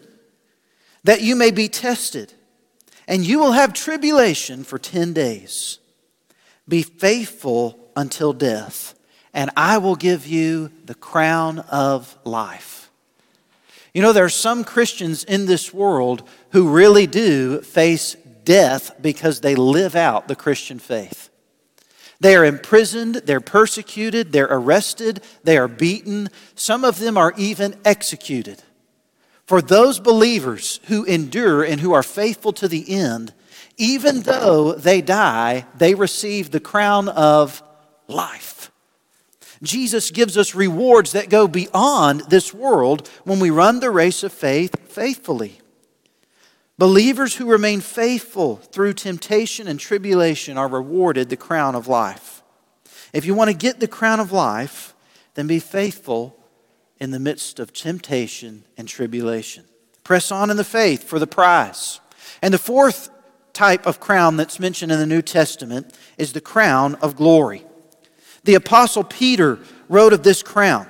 that 1.05 1.21
you 1.21 1.37
may 1.37 1.51
be 1.51 1.69
tested, 1.69 2.33
and 3.07 3.25
you 3.25 3.39
will 3.39 3.53
have 3.53 3.73
tribulation 3.73 4.65
for 4.65 4.79
10 4.79 5.13
days. 5.13 5.79
Be 6.67 6.83
faithful 6.83 7.79
until 7.97 8.33
death, 8.33 8.98
and 9.39 9.51
I 9.57 9.79
will 9.79 9.95
give 9.95 10.27
you 10.27 10.73
the 10.85 10.97
crown 10.97 11.61
of 11.61 12.19
life. 12.25 12.91
You 13.95 14.03
know, 14.03 14.13
there 14.13 14.25
are 14.25 14.29
some 14.29 14.65
Christians 14.65 15.23
in 15.23 15.47
this 15.47 15.73
world 15.73 16.29
who 16.51 16.71
really 16.71 17.07
do 17.07 17.61
face 17.61 18.17
death 18.43 19.01
because 19.01 19.41
they 19.41 19.55
live 19.55 19.95
out 19.95 20.27
the 20.27 20.35
Christian 20.35 20.81
faith. 20.81 21.31
They 22.19 22.35
are 22.35 22.45
imprisoned, 22.45 23.15
they're 23.15 23.41
persecuted, 23.41 24.33
they're 24.33 24.49
arrested, 24.51 25.23
they 25.45 25.57
are 25.57 25.69
beaten. 25.69 26.31
Some 26.57 26.83
of 26.83 26.99
them 26.99 27.17
are 27.17 27.33
even 27.37 27.77
executed. 27.85 28.61
For 29.47 29.63
those 29.63 30.01
believers 30.01 30.81
who 30.87 31.05
endure 31.05 31.63
and 31.63 31.81
who 31.81 31.93
are 31.93 32.03
faithful 32.03 32.53
to 32.55 32.67
the 32.67 32.93
end, 32.93 33.33
even 33.77 34.23
though 34.23 34.73
they 34.73 35.01
die, 35.01 35.65
they 35.77 35.95
receive 35.95 36.51
the 36.51 36.59
crown 36.59 37.09
of 37.09 37.63
life. 38.09 38.58
Jesus 39.63 40.11
gives 40.11 40.37
us 40.37 40.55
rewards 40.55 41.13
that 41.13 41.31
go 41.31 41.49
beyond 41.49 42.21
this 42.29 42.55
world 42.55 43.09
when 43.25 43.41
we 43.41 43.51
run 43.51 43.81
the 43.81 43.91
race 43.91 44.23
of 44.23 44.33
faith 44.33 44.75
faithfully. 44.89 45.61
Believers 46.79 47.35
who 47.37 47.51
remain 47.51 47.81
faithful 47.81 48.57
through 48.57 48.93
temptation 48.93 49.67
and 49.67 49.81
tribulation 49.81 50.57
are 50.57 50.69
rewarded 50.69 51.29
the 51.29 51.37
crown 51.37 51.75
of 51.75 51.89
life. 51.89 52.43
If 53.13 53.25
you 53.25 53.35
want 53.35 53.51
to 53.51 53.57
get 53.57 53.81
the 53.81 53.89
crown 53.89 54.21
of 54.21 54.31
life, 54.31 54.95
then 55.35 55.49
be 55.49 55.59
faithful 55.59 56.37
in 57.01 57.11
the 57.11 57.19
midst 57.19 57.59
of 57.59 57.73
temptation 57.73 58.65
and 58.77 58.87
tribulation. 58.87 59.65
Press 60.05 60.31
on 60.31 60.51
in 60.51 60.57
the 60.57 60.65
faith 60.65 61.03
for 61.03 61.19
the 61.19 61.27
prize. 61.27 62.01
And 62.43 62.55
the 62.55 62.59
fourth 62.59 63.11
type 63.53 63.87
of 63.87 63.99
crown 63.99 64.37
that's 64.37 64.61
mentioned 64.61 64.93
in 64.93 65.01
the 65.01 65.07
New 65.07 65.23
Testament 65.23 65.99
is 66.17 66.33
the 66.33 66.41
crown 66.41 66.95
of 66.97 67.17
glory. 67.17 67.65
The 68.49 68.55
Apostle 68.55 69.05
Peter 69.05 69.59
wrote 69.91 70.15
of 70.15 70.23
this 70.23 70.43
crown. 70.43 70.87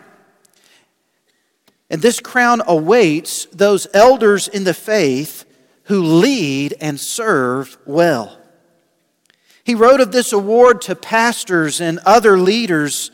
And 1.90 2.00
this 2.00 2.20
crown 2.20 2.62
awaits 2.64 3.46
those 3.46 3.88
elders 3.92 4.46
in 4.46 4.62
the 4.62 4.72
faith 4.72 5.44
who 5.86 6.00
lead 6.00 6.76
and 6.80 7.00
serve 7.00 7.76
well. 7.84 8.38
He 9.64 9.74
wrote 9.74 10.00
of 10.00 10.12
this 10.12 10.32
award 10.32 10.82
to 10.82 10.94
pastors 10.94 11.80
and 11.80 11.98
other 12.06 12.38
leaders 12.38 13.10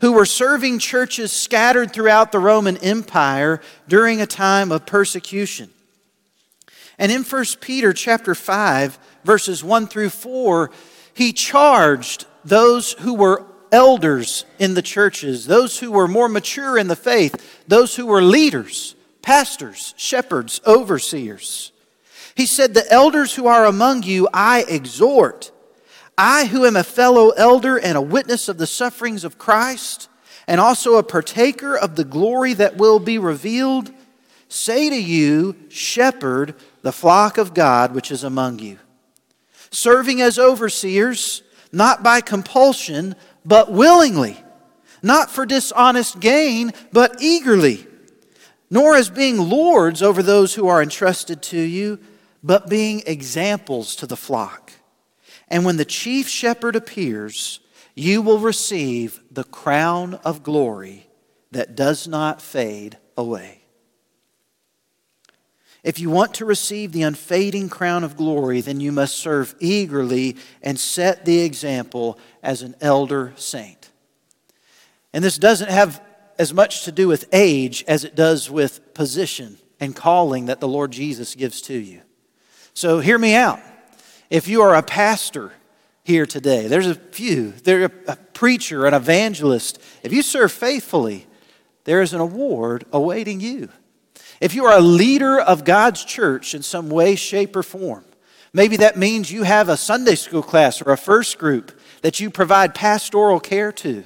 who 0.00 0.12
were 0.12 0.26
serving 0.26 0.78
churches 0.78 1.32
scattered 1.32 1.92
throughout 1.92 2.30
the 2.30 2.38
Roman 2.38 2.76
Empire 2.76 3.60
during 3.88 4.20
a 4.20 4.26
time 4.26 4.70
of 4.70 4.86
persecution. 4.86 5.70
And 6.98 7.10
in 7.10 7.24
1 7.24 7.44
Peter 7.60 7.92
chapter 7.92 8.36
5 8.36 8.96
verses 9.24 9.64
1 9.64 9.88
through 9.88 10.10
4, 10.10 10.70
he 11.14 11.32
charged 11.32 12.26
those 12.44 12.92
who 12.92 13.14
were 13.14 13.44
elders 13.72 14.44
in 14.58 14.74
the 14.74 14.82
churches, 14.82 15.46
those 15.46 15.78
who 15.78 15.90
were 15.90 16.08
more 16.08 16.28
mature 16.28 16.78
in 16.78 16.88
the 16.88 16.96
faith, 16.96 17.64
those 17.66 17.96
who 17.96 18.06
were 18.06 18.22
leaders, 18.22 18.94
pastors, 19.22 19.94
shepherds, 19.96 20.60
overseers 20.66 21.72
he 22.38 22.46
said, 22.46 22.72
The 22.72 22.90
elders 22.90 23.34
who 23.34 23.48
are 23.48 23.66
among 23.66 24.04
you, 24.04 24.28
I 24.32 24.64
exhort. 24.68 25.50
I, 26.16 26.46
who 26.46 26.64
am 26.64 26.76
a 26.76 26.84
fellow 26.84 27.30
elder 27.30 27.76
and 27.76 27.98
a 27.98 28.00
witness 28.00 28.48
of 28.48 28.58
the 28.58 28.66
sufferings 28.66 29.24
of 29.24 29.38
Christ, 29.38 30.08
and 30.46 30.60
also 30.60 30.94
a 30.94 31.02
partaker 31.02 31.76
of 31.76 31.96
the 31.96 32.04
glory 32.04 32.54
that 32.54 32.76
will 32.76 33.00
be 33.00 33.18
revealed, 33.18 33.90
say 34.48 34.88
to 34.88 34.94
you, 34.94 35.56
Shepherd 35.68 36.54
the 36.82 36.92
flock 36.92 37.38
of 37.38 37.54
God 37.54 37.92
which 37.92 38.12
is 38.12 38.22
among 38.22 38.60
you, 38.60 38.78
serving 39.72 40.20
as 40.20 40.38
overseers, 40.38 41.42
not 41.72 42.04
by 42.04 42.20
compulsion, 42.20 43.16
but 43.44 43.72
willingly, 43.72 44.42
not 45.02 45.30
for 45.30 45.46
dishonest 45.46 46.20
gain, 46.20 46.72
but 46.92 47.16
eagerly, 47.20 47.86
nor 48.70 48.94
as 48.94 49.10
being 49.10 49.38
lords 49.38 50.02
over 50.02 50.22
those 50.22 50.54
who 50.54 50.68
are 50.68 50.82
entrusted 50.82 51.42
to 51.42 51.58
you 51.58 51.98
but 52.42 52.68
being 52.68 53.02
examples 53.06 53.96
to 53.96 54.06
the 54.06 54.16
flock. 54.16 54.72
And 55.48 55.64
when 55.64 55.76
the 55.76 55.84
chief 55.84 56.28
shepherd 56.28 56.76
appears, 56.76 57.60
you 57.94 58.22
will 58.22 58.38
receive 58.38 59.20
the 59.30 59.44
crown 59.44 60.14
of 60.24 60.42
glory 60.42 61.08
that 61.50 61.74
does 61.74 62.06
not 62.06 62.42
fade 62.42 62.98
away. 63.16 63.57
If 65.84 66.00
you 66.00 66.10
want 66.10 66.34
to 66.34 66.44
receive 66.44 66.92
the 66.92 67.02
unfading 67.02 67.68
crown 67.68 68.04
of 68.04 68.16
glory, 68.16 68.60
then 68.60 68.80
you 68.80 68.92
must 68.92 69.16
serve 69.16 69.54
eagerly 69.60 70.36
and 70.62 70.78
set 70.78 71.24
the 71.24 71.40
example 71.40 72.18
as 72.42 72.62
an 72.62 72.74
elder 72.80 73.32
saint. 73.36 73.90
And 75.12 75.24
this 75.24 75.38
doesn't 75.38 75.70
have 75.70 76.02
as 76.38 76.52
much 76.52 76.84
to 76.84 76.92
do 76.92 77.08
with 77.08 77.28
age 77.32 77.84
as 77.88 78.04
it 78.04 78.14
does 78.14 78.50
with 78.50 78.94
position 78.94 79.58
and 79.80 79.94
calling 79.94 80.46
that 80.46 80.60
the 80.60 80.68
Lord 80.68 80.90
Jesus 80.90 81.34
gives 81.34 81.60
to 81.62 81.74
you. 81.74 82.02
So 82.74 83.00
hear 83.00 83.18
me 83.18 83.34
out. 83.34 83.60
If 84.30 84.46
you 84.48 84.62
are 84.62 84.74
a 84.74 84.82
pastor 84.82 85.52
here 86.04 86.26
today, 86.26 86.66
there's 86.66 86.86
a 86.86 86.94
few, 86.94 87.52
there's 87.52 87.90
a 88.06 88.16
preacher, 88.34 88.86
an 88.86 88.94
evangelist. 88.94 89.80
If 90.02 90.12
you 90.12 90.22
serve 90.22 90.52
faithfully, 90.52 91.26
there 91.84 92.02
is 92.02 92.12
an 92.12 92.20
award 92.20 92.84
awaiting 92.92 93.40
you. 93.40 93.68
If 94.40 94.54
you 94.54 94.64
are 94.66 94.76
a 94.76 94.82
leader 94.82 95.40
of 95.40 95.64
God's 95.64 96.04
church 96.04 96.54
in 96.54 96.62
some 96.62 96.88
way, 96.88 97.16
shape, 97.16 97.56
or 97.56 97.62
form, 97.62 98.04
maybe 98.52 98.76
that 98.78 98.96
means 98.96 99.30
you 99.30 99.42
have 99.42 99.68
a 99.68 99.76
Sunday 99.76 100.14
school 100.14 100.42
class 100.42 100.80
or 100.80 100.92
a 100.92 100.96
first 100.96 101.38
group 101.38 101.78
that 102.02 102.20
you 102.20 102.30
provide 102.30 102.74
pastoral 102.74 103.40
care 103.40 103.72
to, 103.72 104.04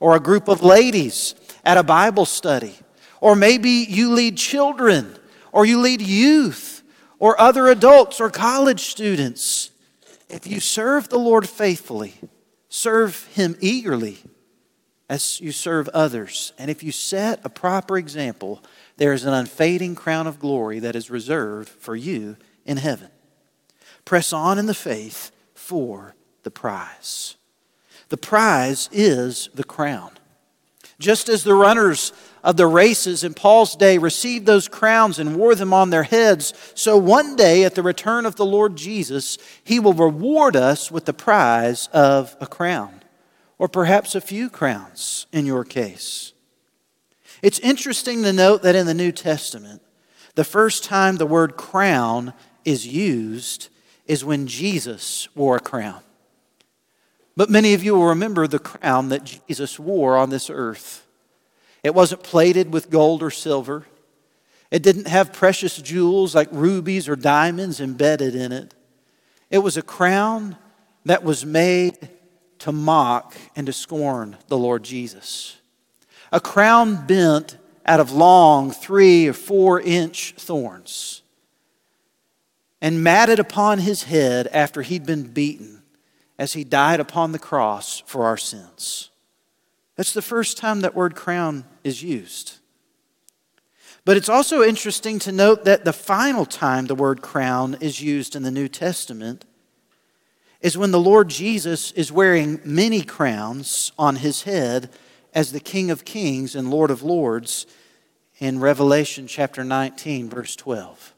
or 0.00 0.16
a 0.16 0.20
group 0.20 0.48
of 0.48 0.62
ladies 0.62 1.34
at 1.64 1.76
a 1.76 1.82
Bible 1.82 2.24
study, 2.24 2.74
or 3.20 3.36
maybe 3.36 3.70
you 3.70 4.12
lead 4.12 4.36
children, 4.36 5.16
or 5.52 5.66
you 5.66 5.80
lead 5.80 6.00
youth 6.00 6.82
or 7.18 7.40
other 7.40 7.68
adults 7.68 8.20
or 8.20 8.30
college 8.30 8.80
students. 8.80 9.70
If 10.28 10.46
you 10.46 10.60
serve 10.60 11.08
the 11.08 11.18
Lord 11.18 11.48
faithfully, 11.48 12.14
Serve 12.76 13.28
him 13.34 13.54
eagerly 13.60 14.18
as 15.08 15.40
you 15.40 15.52
serve 15.52 15.88
others. 15.90 16.52
And 16.58 16.68
if 16.68 16.82
you 16.82 16.90
set 16.90 17.38
a 17.44 17.48
proper 17.48 17.96
example, 17.96 18.64
there 18.96 19.12
is 19.12 19.24
an 19.24 19.34
unfading 19.34 19.94
crown 19.94 20.26
of 20.26 20.38
glory 20.38 20.78
that 20.78 20.96
is 20.96 21.10
reserved 21.10 21.68
for 21.68 21.96
you 21.96 22.36
in 22.64 22.76
heaven. 22.76 23.08
Press 24.04 24.32
on 24.32 24.58
in 24.58 24.66
the 24.66 24.74
faith 24.74 25.32
for 25.54 26.14
the 26.42 26.50
prize. 26.50 27.36
The 28.10 28.16
prize 28.16 28.88
is 28.92 29.48
the 29.54 29.64
crown. 29.64 30.12
Just 31.00 31.28
as 31.28 31.42
the 31.42 31.54
runners 31.54 32.12
of 32.44 32.56
the 32.56 32.66
races 32.66 33.24
in 33.24 33.34
Paul's 33.34 33.74
day 33.74 33.98
received 33.98 34.46
those 34.46 34.68
crowns 34.68 35.18
and 35.18 35.36
wore 35.36 35.54
them 35.54 35.72
on 35.72 35.90
their 35.90 36.04
heads, 36.04 36.52
so 36.74 36.96
one 36.96 37.34
day 37.34 37.64
at 37.64 37.74
the 37.74 37.82
return 37.82 38.26
of 38.26 38.36
the 38.36 38.44
Lord 38.44 38.76
Jesus, 38.76 39.38
he 39.64 39.80
will 39.80 39.94
reward 39.94 40.54
us 40.54 40.92
with 40.92 41.06
the 41.06 41.12
prize 41.12 41.88
of 41.88 42.36
a 42.40 42.46
crown, 42.46 43.02
or 43.58 43.66
perhaps 43.66 44.14
a 44.14 44.20
few 44.20 44.48
crowns 44.48 45.26
in 45.32 45.46
your 45.46 45.64
case. 45.64 46.33
It's 47.44 47.58
interesting 47.58 48.22
to 48.22 48.32
note 48.32 48.62
that 48.62 48.74
in 48.74 48.86
the 48.86 48.94
New 48.94 49.12
Testament, 49.12 49.82
the 50.34 50.44
first 50.44 50.82
time 50.82 51.16
the 51.16 51.26
word 51.26 51.58
crown 51.58 52.32
is 52.64 52.86
used 52.86 53.68
is 54.06 54.24
when 54.24 54.46
Jesus 54.46 55.28
wore 55.34 55.56
a 55.56 55.60
crown. 55.60 56.00
But 57.36 57.50
many 57.50 57.74
of 57.74 57.84
you 57.84 57.96
will 57.96 58.06
remember 58.06 58.46
the 58.46 58.58
crown 58.58 59.10
that 59.10 59.42
Jesus 59.46 59.78
wore 59.78 60.16
on 60.16 60.30
this 60.30 60.48
earth. 60.48 61.06
It 61.82 61.94
wasn't 61.94 62.22
plated 62.22 62.72
with 62.72 62.88
gold 62.88 63.22
or 63.22 63.30
silver. 63.30 63.84
It 64.70 64.82
didn't 64.82 65.08
have 65.08 65.30
precious 65.30 65.76
jewels 65.76 66.34
like 66.34 66.48
rubies 66.50 67.10
or 67.10 67.14
diamonds 67.14 67.78
embedded 67.78 68.34
in 68.34 68.52
it. 68.52 68.74
It 69.50 69.58
was 69.58 69.76
a 69.76 69.82
crown 69.82 70.56
that 71.04 71.22
was 71.22 71.44
made 71.44 72.08
to 72.60 72.72
mock 72.72 73.36
and 73.54 73.66
to 73.66 73.72
scorn 73.74 74.38
the 74.48 74.56
Lord 74.56 74.82
Jesus. 74.82 75.58
A 76.34 76.40
crown 76.40 77.06
bent 77.06 77.58
out 77.86 78.00
of 78.00 78.10
long 78.10 78.72
three 78.72 79.28
or 79.28 79.32
four 79.32 79.80
inch 79.80 80.34
thorns 80.36 81.22
and 82.80 83.04
matted 83.04 83.38
upon 83.38 83.78
his 83.78 84.02
head 84.02 84.48
after 84.48 84.82
he'd 84.82 85.06
been 85.06 85.28
beaten 85.28 85.84
as 86.36 86.54
he 86.54 86.64
died 86.64 86.98
upon 86.98 87.30
the 87.30 87.38
cross 87.38 88.02
for 88.04 88.24
our 88.24 88.36
sins. 88.36 89.10
That's 89.94 90.12
the 90.12 90.20
first 90.20 90.58
time 90.58 90.80
that 90.80 90.96
word 90.96 91.14
crown 91.14 91.66
is 91.84 92.02
used. 92.02 92.58
But 94.04 94.16
it's 94.16 94.28
also 94.28 94.60
interesting 94.64 95.20
to 95.20 95.30
note 95.30 95.64
that 95.66 95.84
the 95.84 95.92
final 95.92 96.44
time 96.44 96.86
the 96.86 96.96
word 96.96 97.22
crown 97.22 97.76
is 97.80 98.02
used 98.02 98.34
in 98.34 98.42
the 98.42 98.50
New 98.50 98.66
Testament 98.66 99.44
is 100.60 100.76
when 100.76 100.90
the 100.90 100.98
Lord 100.98 101.28
Jesus 101.28 101.92
is 101.92 102.10
wearing 102.10 102.58
many 102.64 103.02
crowns 103.02 103.92
on 103.96 104.16
his 104.16 104.42
head 104.42 104.90
as 105.34 105.50
the 105.50 105.60
King 105.60 105.90
of 105.90 106.04
Kings 106.04 106.54
and 106.54 106.70
Lord 106.70 106.90
of 106.90 107.02
Lords 107.02 107.66
in 108.38 108.60
Revelation 108.60 109.26
chapter 109.26 109.64
19, 109.64 110.30
verse 110.30 110.54
12. 110.56 111.12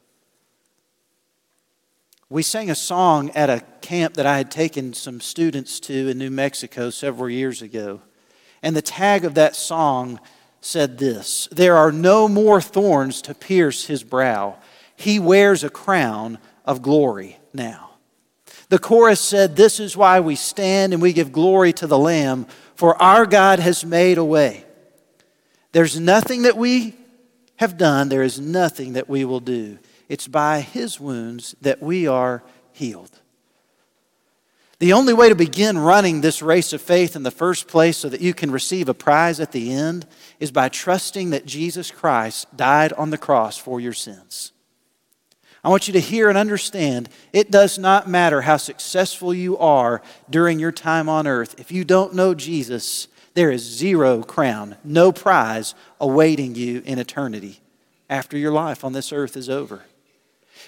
We 2.29 2.43
sang 2.43 2.69
a 2.69 2.75
song 2.75 3.29
at 3.35 3.49
a 3.49 3.63
camp 3.81 4.15
that 4.15 4.25
I 4.25 4.37
had 4.37 4.51
taken 4.51 4.93
some 4.93 5.21
students 5.21 5.79
to 5.81 6.09
in 6.09 6.17
New 6.17 6.31
Mexico 6.31 6.89
several 6.89 7.29
years 7.29 7.61
ago. 7.61 8.01
And 8.61 8.75
the 8.75 8.81
tag 8.81 9.23
of 9.23 9.35
that 9.35 9.55
song 9.55 10.19
said 10.59 10.97
this 10.97 11.47
There 11.51 11.77
are 11.77 11.91
no 11.91 12.27
more 12.27 12.59
thorns 12.59 13.21
to 13.23 13.33
pierce 13.33 13.85
his 13.85 14.03
brow. 14.03 14.57
He 14.95 15.19
wears 15.19 15.63
a 15.63 15.69
crown 15.69 16.39
of 16.65 16.81
glory 16.81 17.37
now. 17.53 17.86
The 18.69 18.79
chorus 18.79 19.21
said, 19.21 19.55
This 19.55 19.79
is 19.79 19.95
why 19.95 20.19
we 20.19 20.35
stand 20.35 20.93
and 20.93 21.01
we 21.01 21.13
give 21.13 21.31
glory 21.31 21.73
to 21.73 21.87
the 21.87 21.97
Lamb, 21.97 22.47
for 22.75 23.01
our 23.01 23.25
God 23.25 23.59
has 23.59 23.85
made 23.85 24.17
a 24.17 24.25
way. 24.25 24.65
There's 25.71 25.99
nothing 25.99 26.43
that 26.43 26.57
we 26.57 26.95
have 27.57 27.77
done, 27.77 28.09
there 28.09 28.23
is 28.23 28.39
nothing 28.39 28.93
that 28.93 29.09
we 29.09 29.25
will 29.25 29.39
do. 29.39 29.79
It's 30.09 30.27
by 30.27 30.61
his 30.61 30.99
wounds 30.99 31.55
that 31.61 31.81
we 31.81 32.07
are 32.07 32.43
healed. 32.71 33.19
The 34.79 34.93
only 34.93 35.13
way 35.13 35.29
to 35.29 35.35
begin 35.35 35.77
running 35.77 36.21
this 36.21 36.43
race 36.43 36.71
of 36.71 36.81
faith 36.81 37.15
in 37.15 37.23
the 37.23 37.31
first 37.31 37.67
place 37.67 37.97
so 37.97 38.09
that 38.09 38.21
you 38.21 38.35
can 38.35 38.51
receive 38.51 38.87
a 38.87 38.93
prize 38.93 39.39
at 39.39 39.51
the 39.51 39.73
end 39.73 40.05
is 40.39 40.51
by 40.51 40.69
trusting 40.69 41.31
that 41.31 41.47
Jesus 41.47 41.89
Christ 41.89 42.55
died 42.55 42.93
on 42.93 43.09
the 43.09 43.17
cross 43.17 43.57
for 43.57 43.79
your 43.79 43.93
sins. 43.93 44.53
I 45.67 45.69
want 45.69 45.89
you 45.89 45.91
to 45.95 45.99
hear 45.99 46.29
and 46.29 46.37
understand 46.37 47.09
it 47.33 47.51
does 47.51 47.77
not 47.77 48.07
matter 48.07 48.43
how 48.43 48.55
successful 48.55 49.33
you 49.33 49.57
are 49.57 50.01
during 50.29 50.59
your 50.59 50.71
time 50.71 51.09
on 51.09 51.27
earth. 51.27 51.59
If 51.59 51.73
you 51.73 51.83
don't 51.83 52.13
know 52.13 52.33
Jesus, 52.33 53.09
there 53.33 53.51
is 53.51 53.63
zero 53.63 54.23
crown, 54.23 54.77
no 54.85 55.11
prize 55.11 55.75
awaiting 55.99 56.55
you 56.55 56.81
in 56.85 56.99
eternity 56.99 57.59
after 58.09 58.37
your 58.37 58.53
life 58.53 58.85
on 58.85 58.93
this 58.93 59.11
earth 59.11 59.35
is 59.35 59.49
over. 59.49 59.81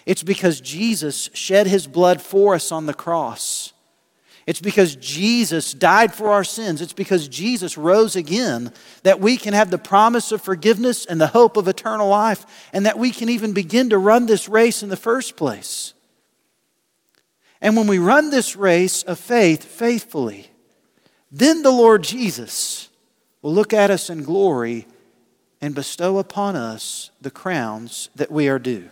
It's 0.05 0.21
because 0.21 0.59
Jesus 0.59 1.29
shed 1.33 1.67
his 1.67 1.88
blood 1.88 2.21
for 2.21 2.53
us 2.53 2.69
on 2.69 2.85
the 2.85 2.93
cross. 2.93 3.71
It's 4.49 4.59
because 4.59 4.95
Jesus 4.95 5.75
died 5.75 6.12
for 6.12 6.31
our 6.31 6.43
sins. 6.43 6.81
It's 6.81 6.91
because 6.91 7.27
Jesus 7.27 7.77
rose 7.77 8.15
again 8.15 8.73
that 9.03 9.19
we 9.19 9.38
can 9.38 9.53
have 9.53 9.69
the 9.69 9.77
promise 9.77 10.31
of 10.31 10.41
forgiveness 10.41 11.05
and 11.05 11.21
the 11.21 11.27
hope 11.27 11.55
of 11.55 11.67
eternal 11.67 12.09
life, 12.09 12.47
and 12.73 12.83
that 12.88 12.97
we 12.97 13.12
can 13.12 13.29
even 13.29 13.53
begin 13.53 13.91
to 13.91 13.99
run 13.99 14.25
this 14.25 14.49
race 14.49 14.81
in 14.81 14.89
the 14.89 14.97
first 14.97 15.35
place. 15.35 15.93
And 17.62 17.77
when 17.77 17.85
we 17.85 17.99
run 17.99 18.31
this 18.31 18.55
race 18.55 19.03
of 19.03 19.19
faith 19.19 19.65
faithfully, 19.65 20.49
then 21.31 21.62
the 21.62 21.69
Lord 21.69 22.03
Jesus 22.03 22.89
will 23.43 23.53
look 23.53 23.71
at 23.71 23.91
us 23.91 24.09
in 24.09 24.23
glory 24.23 24.88
and 25.62 25.75
bestow 25.75 26.17
upon 26.17 26.55
us 26.55 27.12
the 27.21 27.29
crowns 27.29 28.09
that 28.15 28.31
we 28.31 28.49
are 28.49 28.57
due. 28.57 28.89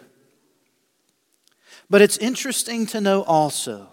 But 1.89 2.04
it's 2.04 2.17
interesting 2.17 2.86
to 2.86 3.02
know 3.02 3.24
also 3.24 3.88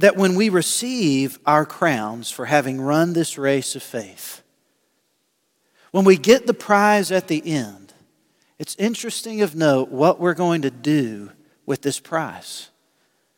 that 0.00 0.16
when 0.16 0.34
we 0.34 0.48
receive 0.48 1.38
our 1.44 1.66
crowns 1.66 2.30
for 2.30 2.46
having 2.46 2.80
run 2.80 3.12
this 3.12 3.36
race 3.36 3.76
of 3.76 3.82
faith, 3.82 4.42
when 5.90 6.04
we 6.04 6.16
get 6.16 6.46
the 6.46 6.54
prize 6.54 7.12
at 7.12 7.28
the 7.28 7.46
end, 7.46 7.92
it's 8.58 8.74
interesting 8.76 9.42
of 9.42 9.54
note 9.54 9.90
what 9.90 10.18
we're 10.18 10.34
going 10.34 10.62
to 10.62 10.70
do 10.70 11.32
with 11.66 11.82
this 11.82 12.00
prize. 12.00 12.70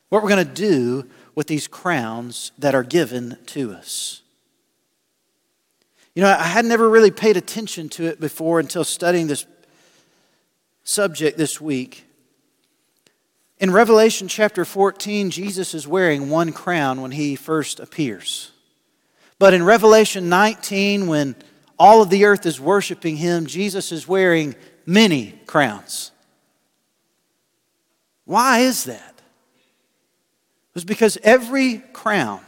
What 0.09 0.23
we're 0.23 0.29
going 0.29 0.47
to 0.47 0.55
do 0.55 1.09
with 1.35 1.49
these 1.49 1.67
crowns 1.67 2.53
that 2.59 2.77
are 2.77 2.85
given 2.85 3.39
to 3.47 3.73
us. 3.73 4.23
You 6.15 6.23
know, 6.23 6.29
I 6.29 6.45
had 6.45 6.65
never 6.65 6.89
really 6.89 7.11
paid 7.11 7.37
attention 7.37 7.89
to 7.91 8.05
it 8.05 8.21
before 8.21 8.61
until 8.61 8.85
studying 8.85 9.27
this 9.27 9.47
subject 10.85 11.39
this 11.39 11.61
week. 11.61 12.05
In 13.63 13.71
Revelation 13.71 14.27
chapter 14.27 14.65
14, 14.65 15.31
Jesus 15.31 15.73
is 15.73 15.87
wearing 15.87 16.29
one 16.29 16.53
crown 16.53 17.01
when 17.01 17.13
he 17.13 17.37
first 17.37 17.79
appears. 17.79 18.51
But 19.39 19.55
in 19.55 19.63
Revelation 19.63 20.29
19, 20.29 21.07
when 21.07 21.37
all 21.79 22.03
of 22.03 22.11
the 22.11 22.25
earth 22.25 22.45
is 22.45 22.61
worshiping 22.61 23.19
him, 23.19 23.47
Jesus 23.47 23.93
is 23.93 24.09
wearing 24.09 24.57
many 24.85 25.39
crowns. 25.47 26.11
Why 28.25 28.59
is 28.59 28.83
that? 28.83 29.15
It 29.17 30.75
was 30.75 30.85
because 30.85 31.17
every 31.23 31.79
crown, 31.93 32.41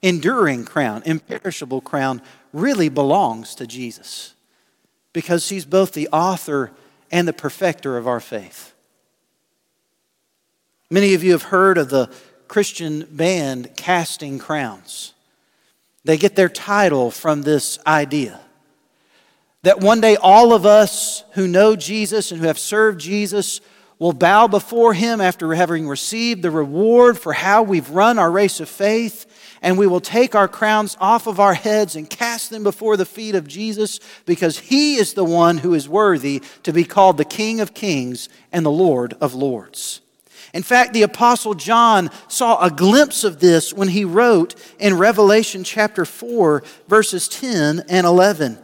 enduring 0.00 0.64
crown, 0.64 1.02
imperishable 1.04 1.82
crown, 1.82 2.22
really 2.54 2.88
belongs 2.88 3.54
to 3.56 3.66
Jesus. 3.66 4.32
Because 5.12 5.50
he's 5.50 5.66
both 5.66 5.92
the 5.92 6.08
author 6.08 6.72
and 7.10 7.28
the 7.28 7.34
perfecter 7.34 7.98
of 7.98 8.08
our 8.08 8.20
faith. 8.20 8.73
Many 10.94 11.14
of 11.14 11.24
you 11.24 11.32
have 11.32 11.42
heard 11.42 11.76
of 11.76 11.88
the 11.88 12.08
Christian 12.46 13.04
band 13.10 13.74
Casting 13.76 14.38
Crowns. 14.38 15.12
They 16.04 16.16
get 16.16 16.36
their 16.36 16.48
title 16.48 17.10
from 17.10 17.42
this 17.42 17.80
idea 17.84 18.40
that 19.62 19.80
one 19.80 20.00
day 20.00 20.14
all 20.14 20.52
of 20.52 20.64
us 20.64 21.24
who 21.32 21.48
know 21.48 21.74
Jesus 21.74 22.30
and 22.30 22.40
who 22.40 22.46
have 22.46 22.60
served 22.60 23.00
Jesus 23.00 23.60
will 23.98 24.12
bow 24.12 24.46
before 24.46 24.94
him 24.94 25.20
after 25.20 25.52
having 25.54 25.88
received 25.88 26.42
the 26.42 26.50
reward 26.52 27.18
for 27.18 27.32
how 27.32 27.64
we've 27.64 27.90
run 27.90 28.16
our 28.16 28.30
race 28.30 28.60
of 28.60 28.68
faith, 28.68 29.26
and 29.62 29.76
we 29.76 29.88
will 29.88 29.98
take 29.98 30.36
our 30.36 30.46
crowns 30.46 30.96
off 31.00 31.26
of 31.26 31.40
our 31.40 31.54
heads 31.54 31.96
and 31.96 32.08
cast 32.08 32.50
them 32.50 32.62
before 32.62 32.96
the 32.96 33.04
feet 33.04 33.34
of 33.34 33.48
Jesus 33.48 33.98
because 34.26 34.60
he 34.60 34.94
is 34.94 35.14
the 35.14 35.24
one 35.24 35.58
who 35.58 35.74
is 35.74 35.88
worthy 35.88 36.40
to 36.62 36.72
be 36.72 36.84
called 36.84 37.16
the 37.16 37.24
King 37.24 37.60
of 37.60 37.74
Kings 37.74 38.28
and 38.52 38.64
the 38.64 38.70
Lord 38.70 39.14
of 39.20 39.34
Lords. 39.34 40.00
In 40.54 40.62
fact, 40.62 40.94
the 40.94 41.02
Apostle 41.02 41.52
John 41.54 42.10
saw 42.28 42.64
a 42.64 42.70
glimpse 42.70 43.24
of 43.24 43.40
this 43.40 43.74
when 43.74 43.88
he 43.88 44.04
wrote 44.04 44.54
in 44.78 44.96
Revelation 44.96 45.64
chapter 45.64 46.04
4, 46.06 46.62
verses 46.88 47.28
10 47.28 47.84
and 47.88 48.06
11. 48.06 48.58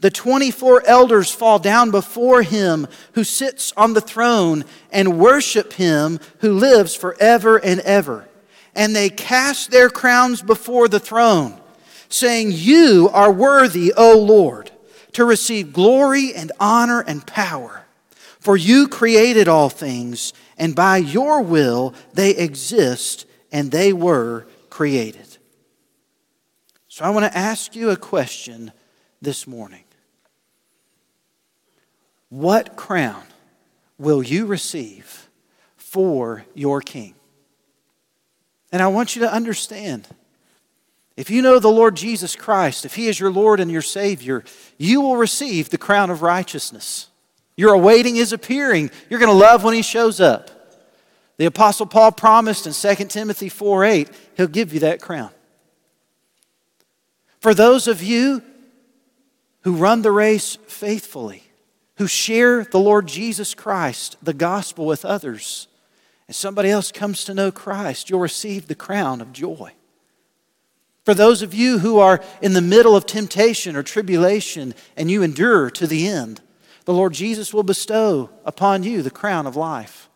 The 0.00 0.10
24 0.10 0.84
elders 0.86 1.30
fall 1.30 1.60
down 1.60 1.92
before 1.92 2.42
him 2.42 2.88
who 3.12 3.22
sits 3.22 3.72
on 3.76 3.92
the 3.92 4.00
throne 4.00 4.64
and 4.90 5.20
worship 5.20 5.74
him 5.74 6.18
who 6.38 6.54
lives 6.54 6.96
forever 6.96 7.58
and 7.58 7.78
ever. 7.80 8.26
and 8.74 8.96
they 8.96 9.10
cast 9.10 9.70
their 9.70 9.90
crowns 9.90 10.42
before 10.42 10.88
the 10.88 10.98
throne, 10.98 11.60
saying, 12.08 12.48
You 12.52 13.10
are 13.12 13.30
worthy, 13.30 13.92
O 13.96 14.18
Lord, 14.18 14.70
to 15.12 15.24
receive 15.24 15.72
glory 15.72 16.34
and 16.34 16.50
honor 16.58 17.00
and 17.00 17.26
power. 17.26 17.84
For 18.40 18.56
you 18.56 18.88
created 18.88 19.46
all 19.46 19.68
things, 19.68 20.32
and 20.62 20.76
by 20.76 20.96
your 20.96 21.42
will 21.42 21.92
they 22.14 22.36
exist, 22.36 23.26
and 23.50 23.72
they 23.72 23.92
were 23.92 24.46
created. 24.70 25.26
So 26.86 27.04
I 27.04 27.10
want 27.10 27.24
to 27.26 27.36
ask 27.36 27.74
you 27.74 27.90
a 27.90 27.96
question 27.96 28.70
this 29.20 29.44
morning 29.48 29.82
What 32.28 32.76
crown 32.76 33.24
will 33.98 34.22
you 34.22 34.46
receive 34.46 35.28
for 35.76 36.44
your 36.54 36.80
king? 36.80 37.16
And 38.70 38.80
I 38.80 38.86
want 38.86 39.16
you 39.16 39.22
to 39.22 39.34
understand 39.34 40.06
if 41.16 41.28
you 41.28 41.42
know 41.42 41.58
the 41.58 41.66
Lord 41.66 41.96
Jesus 41.96 42.36
Christ, 42.36 42.84
if 42.84 42.94
He 42.94 43.08
is 43.08 43.18
your 43.18 43.32
Lord 43.32 43.58
and 43.58 43.68
your 43.68 43.82
Savior, 43.82 44.44
you 44.78 45.00
will 45.00 45.16
receive 45.16 45.70
the 45.70 45.76
crown 45.76 46.08
of 46.08 46.22
righteousness. 46.22 47.08
You're 47.56 47.74
awaiting 47.74 48.14
His 48.14 48.32
appearing. 48.32 48.90
You're 49.08 49.20
going 49.20 49.32
to 49.32 49.36
love 49.38 49.64
when 49.64 49.74
He 49.74 49.82
shows 49.82 50.20
up. 50.20 50.50
The 51.36 51.46
Apostle 51.46 51.86
Paul 51.86 52.12
promised 52.12 52.66
in 52.66 52.72
2 52.72 53.06
Timothy 53.06 53.48
4 53.48 53.84
8, 53.84 54.08
He'll 54.36 54.46
give 54.46 54.72
you 54.72 54.80
that 54.80 55.00
crown. 55.00 55.30
For 57.40 57.54
those 57.54 57.88
of 57.88 58.02
you 58.02 58.42
who 59.62 59.74
run 59.74 60.02
the 60.02 60.12
race 60.12 60.56
faithfully, 60.66 61.44
who 61.96 62.06
share 62.06 62.64
the 62.64 62.78
Lord 62.78 63.06
Jesus 63.06 63.54
Christ, 63.54 64.16
the 64.22 64.32
gospel 64.32 64.86
with 64.86 65.04
others, 65.04 65.68
and 66.28 66.36
somebody 66.36 66.70
else 66.70 66.92
comes 66.92 67.24
to 67.24 67.34
know 67.34 67.50
Christ, 67.50 68.08
you'll 68.08 68.20
receive 68.20 68.66
the 68.66 68.74
crown 68.74 69.20
of 69.20 69.32
joy. 69.32 69.72
For 71.04 71.14
those 71.14 71.42
of 71.42 71.52
you 71.52 71.80
who 71.80 71.98
are 71.98 72.22
in 72.40 72.52
the 72.52 72.60
middle 72.60 72.94
of 72.94 73.06
temptation 73.06 73.74
or 73.74 73.82
tribulation 73.82 74.74
and 74.96 75.10
you 75.10 75.22
endure 75.22 75.68
to 75.70 75.86
the 75.86 76.06
end, 76.06 76.40
the 76.84 76.94
Lord 76.94 77.14
Jesus 77.14 77.54
will 77.54 77.62
bestow 77.62 78.30
upon 78.44 78.82
you 78.82 79.02
the 79.02 79.10
crown 79.10 79.46
of 79.46 79.56
life. 79.56 80.08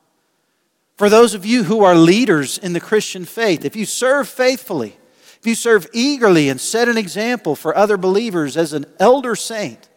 For 0.96 1.08
those 1.08 1.34
of 1.34 1.44
you 1.44 1.64
who 1.64 1.84
are 1.84 1.94
leaders 1.94 2.58
in 2.58 2.72
the 2.72 2.80
Christian 2.80 3.24
faith, 3.24 3.64
if 3.64 3.76
you 3.76 3.84
serve 3.84 4.28
faithfully, 4.28 4.96
if 5.38 5.46
you 5.46 5.54
serve 5.54 5.86
eagerly 5.92 6.48
and 6.48 6.60
set 6.60 6.88
an 6.88 6.96
example 6.96 7.54
for 7.54 7.76
other 7.76 7.96
believers 7.96 8.56
as 8.56 8.72
an 8.72 8.86
elder 8.98 9.36
saint, 9.36 9.88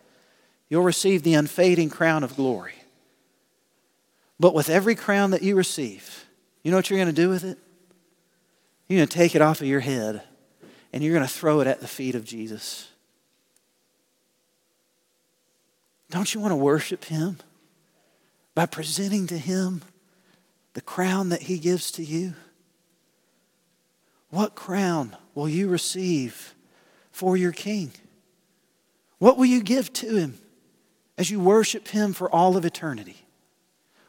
you'll 0.68 0.84
receive 0.84 1.24
the 1.24 1.34
unfading 1.34 1.90
crown 1.90 2.24
of 2.24 2.36
glory. 2.36 2.76
But 4.40 4.54
with 4.54 4.70
every 4.70 4.96
crown 4.96 5.32
that 5.32 5.42
you 5.42 5.56
receive, 5.56 6.26
you 6.64 6.72
know 6.72 6.78
what 6.78 6.90
you're 6.90 7.00
going 7.00 7.14
to 7.14 7.22
do 7.22 7.30
with 7.30 7.44
it? 7.44 7.58
You're 8.88 9.00
going 9.00 9.08
to 9.08 9.18
take 9.18 9.36
it 9.36 9.42
off 9.42 9.62
of 9.62 9.68
your 9.68 9.80
head 9.80 10.22
and 10.92 11.04
you're 11.04 11.14
going 11.14 11.28
to 11.28 11.34
throw 11.34 11.62
it 11.62 11.68
at 11.68 11.82
the 11.82 11.88
feet 11.88 12.16
of 12.16 12.26
Jesus. 12.26 12.90
Don't 16.10 16.34
you 16.34 16.42
want 16.42 16.52
to 16.52 16.58
worship 16.58 17.06
Him 17.06 17.38
by 18.56 18.66
presenting 18.66 19.28
to 19.28 19.38
Him 19.38 19.82
the 20.74 20.82
crown 20.82 21.30
that 21.30 21.44
He 21.44 21.60
gives 21.60 21.92
to 21.92 22.04
you? 22.04 22.34
What 24.30 24.56
crown 24.56 25.16
will 25.36 25.50
you 25.50 25.68
receive 25.68 26.56
for 27.12 27.36
your 27.36 27.52
King? 27.52 27.92
What 29.18 29.38
will 29.38 29.46
you 29.46 29.62
give 29.62 29.92
to 29.94 30.16
Him 30.16 30.38
as 31.18 31.30
you 31.30 31.40
worship 31.40 31.90
Him 31.90 32.14
for 32.14 32.30
all 32.30 32.58
of 32.58 32.66
eternity? 32.66 33.26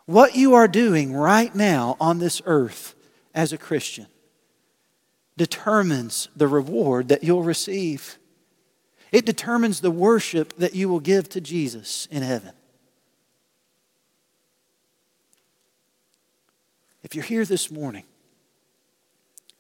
What 0.07 0.35
you 0.35 0.55
are 0.55 0.69
doing 0.69 1.13
right 1.13 1.55
now 1.55 1.97
on 2.01 2.19
this 2.19 2.43
earth 2.45 2.95
as 3.35 3.53
a 3.53 3.59
Christian 3.59 4.07
determines 5.37 6.29
the 6.35 6.49
reward 6.49 7.09
that 7.09 7.25
you'll 7.25 7.43
receive. 7.43 8.19
It 9.13 9.27
determines 9.27 9.81
the 9.81 9.91
worship 9.91 10.57
that 10.57 10.75
you 10.75 10.89
will 10.89 11.01
give 11.01 11.29
to 11.31 11.41
Jesus 11.41 12.07
in 12.11 12.23
heaven. 12.23 12.53
If 17.03 17.15
you're 17.15 17.25
here 17.25 17.45
this 17.45 17.71
morning 17.71 18.05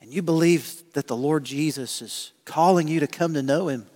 and 0.01 0.13
you 0.13 0.23
believe 0.23 0.83
that 0.93 1.09
the 1.09 1.17
Lord 1.17 1.45
Jesus 1.45 2.01
is 2.01 2.33
calling 2.45 2.87
you 2.87 3.01
to 3.01 3.07
come 3.07 3.35
to 3.35 3.43
know 3.43 3.69
Him 3.69 3.87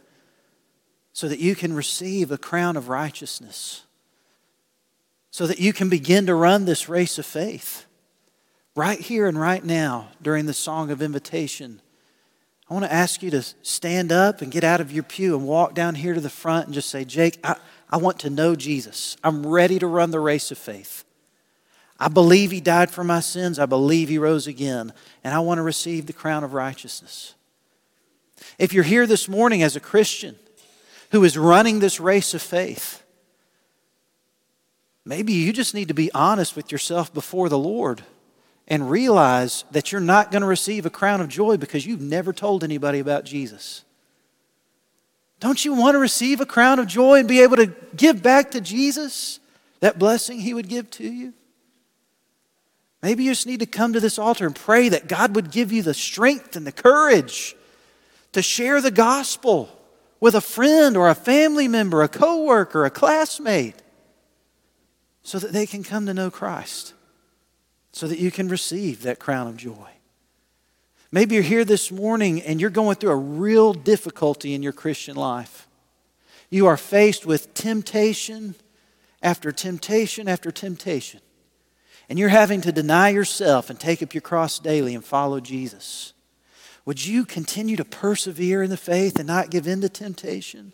so 1.12 1.28
that 1.28 1.38
you 1.38 1.54
can 1.54 1.72
receive 1.72 2.32
a 2.32 2.38
crown 2.38 2.76
of 2.76 2.88
righteousness, 2.88 3.84
so 5.30 5.46
that 5.46 5.60
you 5.60 5.72
can 5.72 5.88
begin 5.88 6.26
to 6.26 6.34
run 6.34 6.64
this 6.64 6.88
race 6.88 7.18
of 7.18 7.26
faith. 7.26 7.86
Right 8.74 8.98
here 8.98 9.28
and 9.28 9.40
right 9.40 9.64
now, 9.64 10.08
during 10.20 10.46
the 10.46 10.52
song 10.52 10.90
of 10.90 11.00
invitation, 11.00 11.80
I 12.68 12.74
want 12.74 12.86
to 12.86 12.92
ask 12.92 13.22
you 13.22 13.30
to 13.30 13.42
stand 13.62 14.10
up 14.10 14.40
and 14.40 14.50
get 14.50 14.64
out 14.64 14.80
of 14.80 14.90
your 14.90 15.02
pew 15.02 15.36
and 15.36 15.46
walk 15.46 15.74
down 15.74 15.94
here 15.94 16.14
to 16.14 16.20
the 16.20 16.30
front 16.30 16.66
and 16.66 16.74
just 16.74 16.88
say, 16.88 17.04
Jake, 17.04 17.38
I, 17.44 17.56
I 17.90 17.98
want 17.98 18.18
to 18.20 18.30
know 18.30 18.56
Jesus. 18.56 19.16
I'm 19.22 19.46
ready 19.46 19.78
to 19.78 19.86
run 19.86 20.10
the 20.10 20.20
race 20.20 20.50
of 20.50 20.58
faith. 20.58 21.04
I 22.00 22.08
believe 22.08 22.50
He 22.50 22.60
died 22.60 22.90
for 22.90 23.04
my 23.04 23.20
sins. 23.20 23.58
I 23.58 23.66
believe 23.66 24.08
He 24.08 24.18
rose 24.18 24.46
again. 24.46 24.92
And 25.22 25.34
I 25.34 25.40
want 25.40 25.58
to 25.58 25.62
receive 25.62 26.06
the 26.06 26.12
crown 26.12 26.42
of 26.42 26.54
righteousness. 26.54 27.34
If 28.58 28.72
you're 28.72 28.84
here 28.84 29.06
this 29.06 29.28
morning 29.28 29.62
as 29.62 29.76
a 29.76 29.80
Christian 29.80 30.36
who 31.10 31.22
is 31.24 31.36
running 31.36 31.80
this 31.80 32.00
race 32.00 32.34
of 32.34 32.42
faith, 32.42 33.04
Maybe 35.04 35.34
you 35.34 35.52
just 35.52 35.74
need 35.74 35.88
to 35.88 35.94
be 35.94 36.10
honest 36.12 36.56
with 36.56 36.72
yourself 36.72 37.12
before 37.12 37.48
the 37.48 37.58
Lord 37.58 38.02
and 38.66 38.90
realize 38.90 39.64
that 39.70 39.92
you're 39.92 40.00
not 40.00 40.30
going 40.30 40.42
to 40.42 40.48
receive 40.48 40.86
a 40.86 40.90
crown 40.90 41.20
of 41.20 41.28
joy 41.28 41.56
because 41.56 41.86
you've 41.86 42.00
never 42.00 42.32
told 42.32 42.64
anybody 42.64 42.98
about 42.98 43.24
Jesus. 43.24 43.84
Don't 45.40 45.64
you 45.64 45.74
want 45.74 45.94
to 45.94 45.98
receive 45.98 46.40
a 46.40 46.46
crown 46.46 46.78
of 46.78 46.86
joy 46.86 47.18
and 47.18 47.28
be 47.28 47.40
able 47.40 47.56
to 47.56 47.66
give 47.96 48.22
back 48.22 48.52
to 48.52 48.60
Jesus 48.60 49.40
that 49.80 49.98
blessing 49.98 50.40
he 50.40 50.54
would 50.54 50.68
give 50.68 50.90
to 50.92 51.04
you? 51.04 51.34
Maybe 53.02 53.24
you 53.24 53.32
just 53.32 53.46
need 53.46 53.60
to 53.60 53.66
come 53.66 53.92
to 53.92 54.00
this 54.00 54.18
altar 54.18 54.46
and 54.46 54.56
pray 54.56 54.88
that 54.88 55.08
God 55.08 55.34
would 55.34 55.50
give 55.50 55.70
you 55.70 55.82
the 55.82 55.92
strength 55.92 56.56
and 56.56 56.66
the 56.66 56.72
courage 56.72 57.54
to 58.32 58.40
share 58.40 58.80
the 58.80 58.90
gospel 58.90 59.68
with 60.20 60.34
a 60.34 60.40
friend 60.40 60.96
or 60.96 61.10
a 61.10 61.14
family 61.14 61.68
member, 61.68 62.02
a 62.02 62.08
coworker, 62.08 62.86
a 62.86 62.90
classmate 62.90 63.76
so 65.22 65.38
that 65.38 65.52
they 65.52 65.66
can 65.66 65.82
come 65.82 66.06
to 66.06 66.14
know 66.14 66.30
Christ, 66.30 66.94
so 67.94 68.08
that 68.08 68.18
you 68.18 68.32
can 68.32 68.48
receive 68.48 69.02
that 69.02 69.20
crown 69.20 69.46
of 69.46 69.56
joy. 69.56 69.88
Maybe 71.12 71.36
you're 71.36 71.44
here 71.44 71.64
this 71.64 71.92
morning 71.92 72.42
and 72.42 72.60
you're 72.60 72.68
going 72.68 72.96
through 72.96 73.12
a 73.12 73.16
real 73.16 73.72
difficulty 73.72 74.52
in 74.52 74.64
your 74.64 74.72
Christian 74.72 75.14
life. 75.14 75.68
You 76.50 76.66
are 76.66 76.76
faced 76.76 77.24
with 77.24 77.54
temptation 77.54 78.56
after 79.22 79.52
temptation 79.52 80.28
after 80.28 80.50
temptation. 80.50 81.20
And 82.08 82.18
you're 82.18 82.30
having 82.30 82.60
to 82.62 82.72
deny 82.72 83.10
yourself 83.10 83.70
and 83.70 83.78
take 83.78 84.02
up 84.02 84.12
your 84.12 84.22
cross 84.22 84.58
daily 84.58 84.96
and 84.96 85.04
follow 85.04 85.38
Jesus. 85.38 86.14
Would 86.86 87.06
you 87.06 87.24
continue 87.24 87.76
to 87.76 87.84
persevere 87.84 88.64
in 88.64 88.70
the 88.70 88.76
faith 88.76 89.20
and 89.20 89.28
not 89.28 89.50
give 89.50 89.68
in 89.68 89.80
to 89.82 89.88
temptation? 89.88 90.72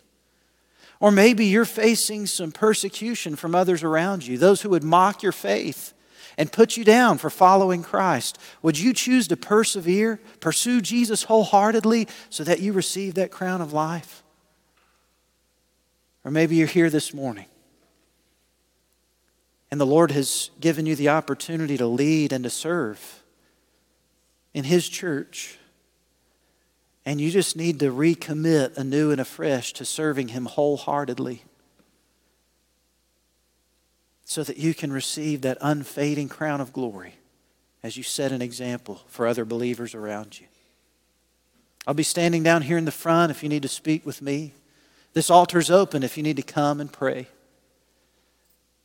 Or 0.99 1.11
maybe 1.11 1.45
you're 1.45 1.65
facing 1.65 2.25
some 2.25 2.51
persecution 2.51 3.35
from 3.35 3.53
others 3.53 3.83
around 3.83 4.25
you, 4.25 4.39
those 4.39 4.63
who 4.63 4.69
would 4.69 4.83
mock 4.83 5.21
your 5.21 5.31
faith 5.31 5.93
and 6.37 6.51
put 6.51 6.77
you 6.77 6.83
down 6.83 7.17
for 7.17 7.29
following 7.29 7.83
Christ. 7.83 8.37
Would 8.61 8.79
you 8.79 8.93
choose 8.93 9.27
to 9.29 9.37
persevere, 9.37 10.19
pursue 10.39 10.81
Jesus 10.81 11.23
wholeheartedly 11.23 12.07
so 12.29 12.43
that 12.43 12.59
you 12.59 12.73
receive 12.73 13.15
that 13.15 13.31
crown 13.31 13.61
of 13.61 13.73
life? 13.73 14.23
Or 16.23 16.31
maybe 16.31 16.55
you're 16.55 16.67
here 16.67 16.89
this 16.89 17.13
morning 17.13 17.45
and 19.71 19.79
the 19.79 19.85
Lord 19.85 20.11
has 20.11 20.51
given 20.59 20.85
you 20.85 20.95
the 20.95 21.09
opportunity 21.09 21.77
to 21.77 21.87
lead 21.87 22.33
and 22.33 22.43
to 22.43 22.49
serve 22.49 23.23
in 24.53 24.65
His 24.65 24.87
church. 24.89 25.57
And 27.05 27.21
you 27.21 27.31
just 27.31 27.55
need 27.55 27.79
to 27.79 27.91
recommit 27.91 28.77
anew 28.77 29.11
and 29.11 29.21
afresh 29.21 29.71
to 29.73 29.85
serving 29.85 30.27
Him 30.29 30.45
wholeheartedly 30.45 31.43
so 34.31 34.43
that 34.43 34.55
you 34.55 34.73
can 34.73 34.93
receive 34.93 35.41
that 35.41 35.57
unfading 35.59 36.29
crown 36.29 36.61
of 36.61 36.71
glory 36.71 37.15
as 37.83 37.97
you 37.97 38.03
set 38.03 38.31
an 38.31 38.41
example 38.41 39.01
for 39.07 39.27
other 39.27 39.43
believers 39.43 39.93
around 39.93 40.39
you. 40.39 40.47
I'll 41.85 41.93
be 41.93 42.03
standing 42.03 42.41
down 42.41 42.61
here 42.61 42.77
in 42.77 42.85
the 42.85 42.93
front 42.93 43.29
if 43.29 43.43
you 43.43 43.49
need 43.49 43.63
to 43.63 43.67
speak 43.67 44.05
with 44.05 44.21
me. 44.21 44.53
This 45.11 45.29
altar's 45.29 45.69
open 45.69 46.01
if 46.01 46.15
you 46.15 46.23
need 46.23 46.37
to 46.37 46.43
come 46.43 46.79
and 46.79 46.89
pray. 46.93 47.27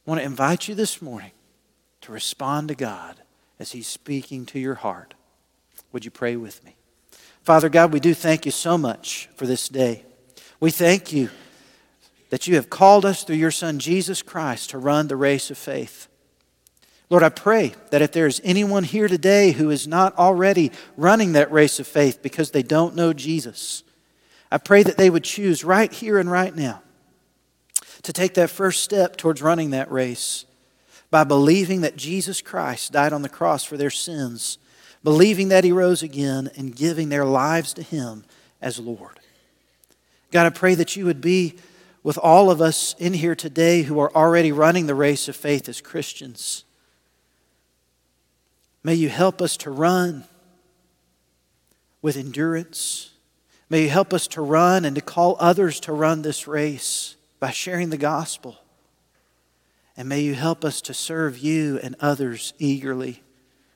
I 0.05 0.11
want 0.11 0.21
to 0.21 0.27
invite 0.27 0.67
you 0.67 0.75
this 0.75 1.01
morning 1.01 1.31
to 2.01 2.11
respond 2.11 2.67
to 2.67 2.75
God 2.75 3.15
as 3.61 3.71
He's 3.71 3.87
speaking 3.87 4.47
to 4.47 4.59
your 4.59 4.75
heart. 4.75 5.15
Would 5.93 6.05
you 6.05 6.11
pray 6.11 6.35
with 6.35 6.65
me? 6.65 6.75
Father 7.45 7.69
God, 7.69 7.93
we 7.93 8.01
do 8.01 8.15
thank 8.15 8.47
you 8.47 8.51
so 8.51 8.77
much 8.77 9.29
for 9.37 9.47
this 9.47 9.69
day. 9.69 10.07
We 10.59 10.73
thank 10.73 11.13
you 11.13 11.31
that 12.31 12.47
you 12.47 12.57
have 12.57 12.71
called 12.71 13.05
us 13.05 13.23
through 13.23 13.37
your 13.37 13.51
Son 13.51 13.79
Jesus 13.79 14.23
Christ 14.23 14.71
to 14.71 14.79
run 14.79 15.09
the 15.09 15.17
race 15.17 15.51
of 15.51 15.59
faith. 15.59 16.09
Lord, 17.09 17.23
I 17.23 17.29
pray 17.29 17.75
that 17.91 18.03
if 18.03 18.11
there 18.11 18.27
is 18.27 18.41
anyone 18.43 18.83
here 18.83 19.07
today 19.07 19.53
who 19.53 19.71
is 19.71 19.87
not 19.87 20.17
already 20.19 20.73
running 20.97 21.33
that 21.33 21.53
race 21.53 21.79
of 21.79 21.87
faith 21.87 22.21
because 22.21 22.51
they 22.51 22.65
don't 22.65 22.97
know 22.97 23.13
Jesus, 23.13 23.85
I 24.51 24.59
pray 24.59 24.83
that 24.83 24.97
they 24.97 25.11
would 25.11 25.25
choose 25.25 25.65
right 25.65 25.93
here 25.93 26.19
and 26.19 26.31
right 26.31 26.55
now 26.55 26.83
to 28.03 28.13
take 28.13 28.35
that 28.35 28.51
first 28.51 28.83
step 28.83 29.17
towards 29.17 29.43
running 29.43 29.71
that 29.71 29.91
race 29.91 30.47
by 31.11 31.25
believing 31.25 31.83
that 31.83 31.97
Jesus 31.97 32.43
Christ 32.43 32.93
died 32.93 33.13
on 33.13 33.23
the 33.23 33.29
cross 33.29 33.63
for 33.63 33.77
their 33.77 33.91
sins, 33.91 34.59
believing 35.05 35.49
that 35.49 35.65
he 35.65 35.73
rose 35.73 36.03
again, 36.03 36.51
and 36.57 36.75
giving 36.75 37.09
their 37.09 37.25
lives 37.25 37.73
to 37.75 37.83
him 37.83 38.25
as 38.61 38.81
Lord. 38.81 39.21
God, 40.33 40.47
I 40.47 40.51
pray 40.51 40.75
that 40.75 40.97
you 40.97 41.05
would 41.05 41.21
be 41.21 41.55
with 42.07 42.19
all 42.19 42.53
of 42.53 42.61
us 42.61 42.95
in 43.01 43.15
here 43.15 43.35
today 43.35 43.83
who 43.83 43.99
are 43.99 44.15
already 44.15 44.53
running 44.53 44.87
the 44.87 44.95
race 44.95 45.27
of 45.27 45.35
faith 45.35 45.69
as 45.69 45.81
Christians. 45.81 46.65
May 48.85 48.95
you 48.95 49.09
help 49.09 49.43
us 49.43 49.57
to 49.57 49.73
run 49.73 50.23
with 52.01 52.17
endurance. 52.17 53.11
May 53.69 53.83
you 53.83 53.89
help 53.89 54.15
us 54.15 54.29
to 54.29 54.41
run 54.41 54.85
and 54.85 54.95
to 54.95 55.03
call 55.03 55.37
others 55.41 55.81
to 55.81 55.93
run 55.93 56.23
this 56.23 56.47
race 56.47 57.17
by 57.41 57.51
sharing 57.51 57.91
the 57.91 57.97
gospel. 57.97 58.59
And 59.97 60.09
may 60.09 60.21
you 60.21 60.37
help 60.37 60.65
us 60.65 60.81
to 60.83 60.95
serve 60.95 61.39
you 61.39 61.81
and 61.83 61.97
others 61.99 62.55
eagerly 62.61 63.25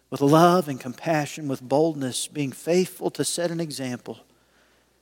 with 0.08 0.20
love 0.20 0.68
and 0.68 0.78
compassion, 0.78 1.48
with 1.48 1.62
boldness, 1.62 2.28
being 2.28 2.52
faithful 2.52 3.10
to 3.10 3.24
set 3.24 3.50
an 3.50 3.58
example 3.58 4.20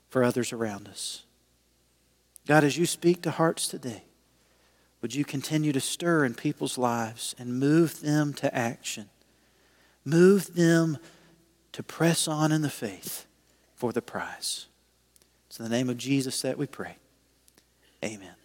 for 0.09 0.25
others 0.25 0.51
around 0.51 0.89
us. 0.89 1.25
God, 2.49 2.65
as 2.65 2.79
you 2.79 2.87
speak 2.87 3.21
to 3.23 3.31
hearts 3.31 3.69
today, 3.69 4.05
would 5.03 5.15
you 5.15 5.23
continue 5.23 5.71
to 5.71 5.81
stir 5.81 6.25
in 6.25 6.33
people's 6.33 6.79
lives 6.79 7.35
and 7.39 7.61
move 7.61 8.01
them 8.01 8.33
to 8.35 8.53
action? 8.57 9.11
Move 10.03 10.55
them 10.55 10.97
to 11.73 11.83
press 11.83 12.27
on 12.27 12.51
in 12.51 12.63
the 12.63 12.71
faith 12.71 13.27
for 13.75 13.93
the 13.93 14.01
prize. 14.01 14.65
It's 15.47 15.59
in 15.59 15.65
the 15.65 15.71
name 15.71 15.91
of 15.91 15.99
Jesus 15.99 16.41
that 16.41 16.57
we 16.57 16.67
pray. 16.67 16.97
Amen. 18.03 18.38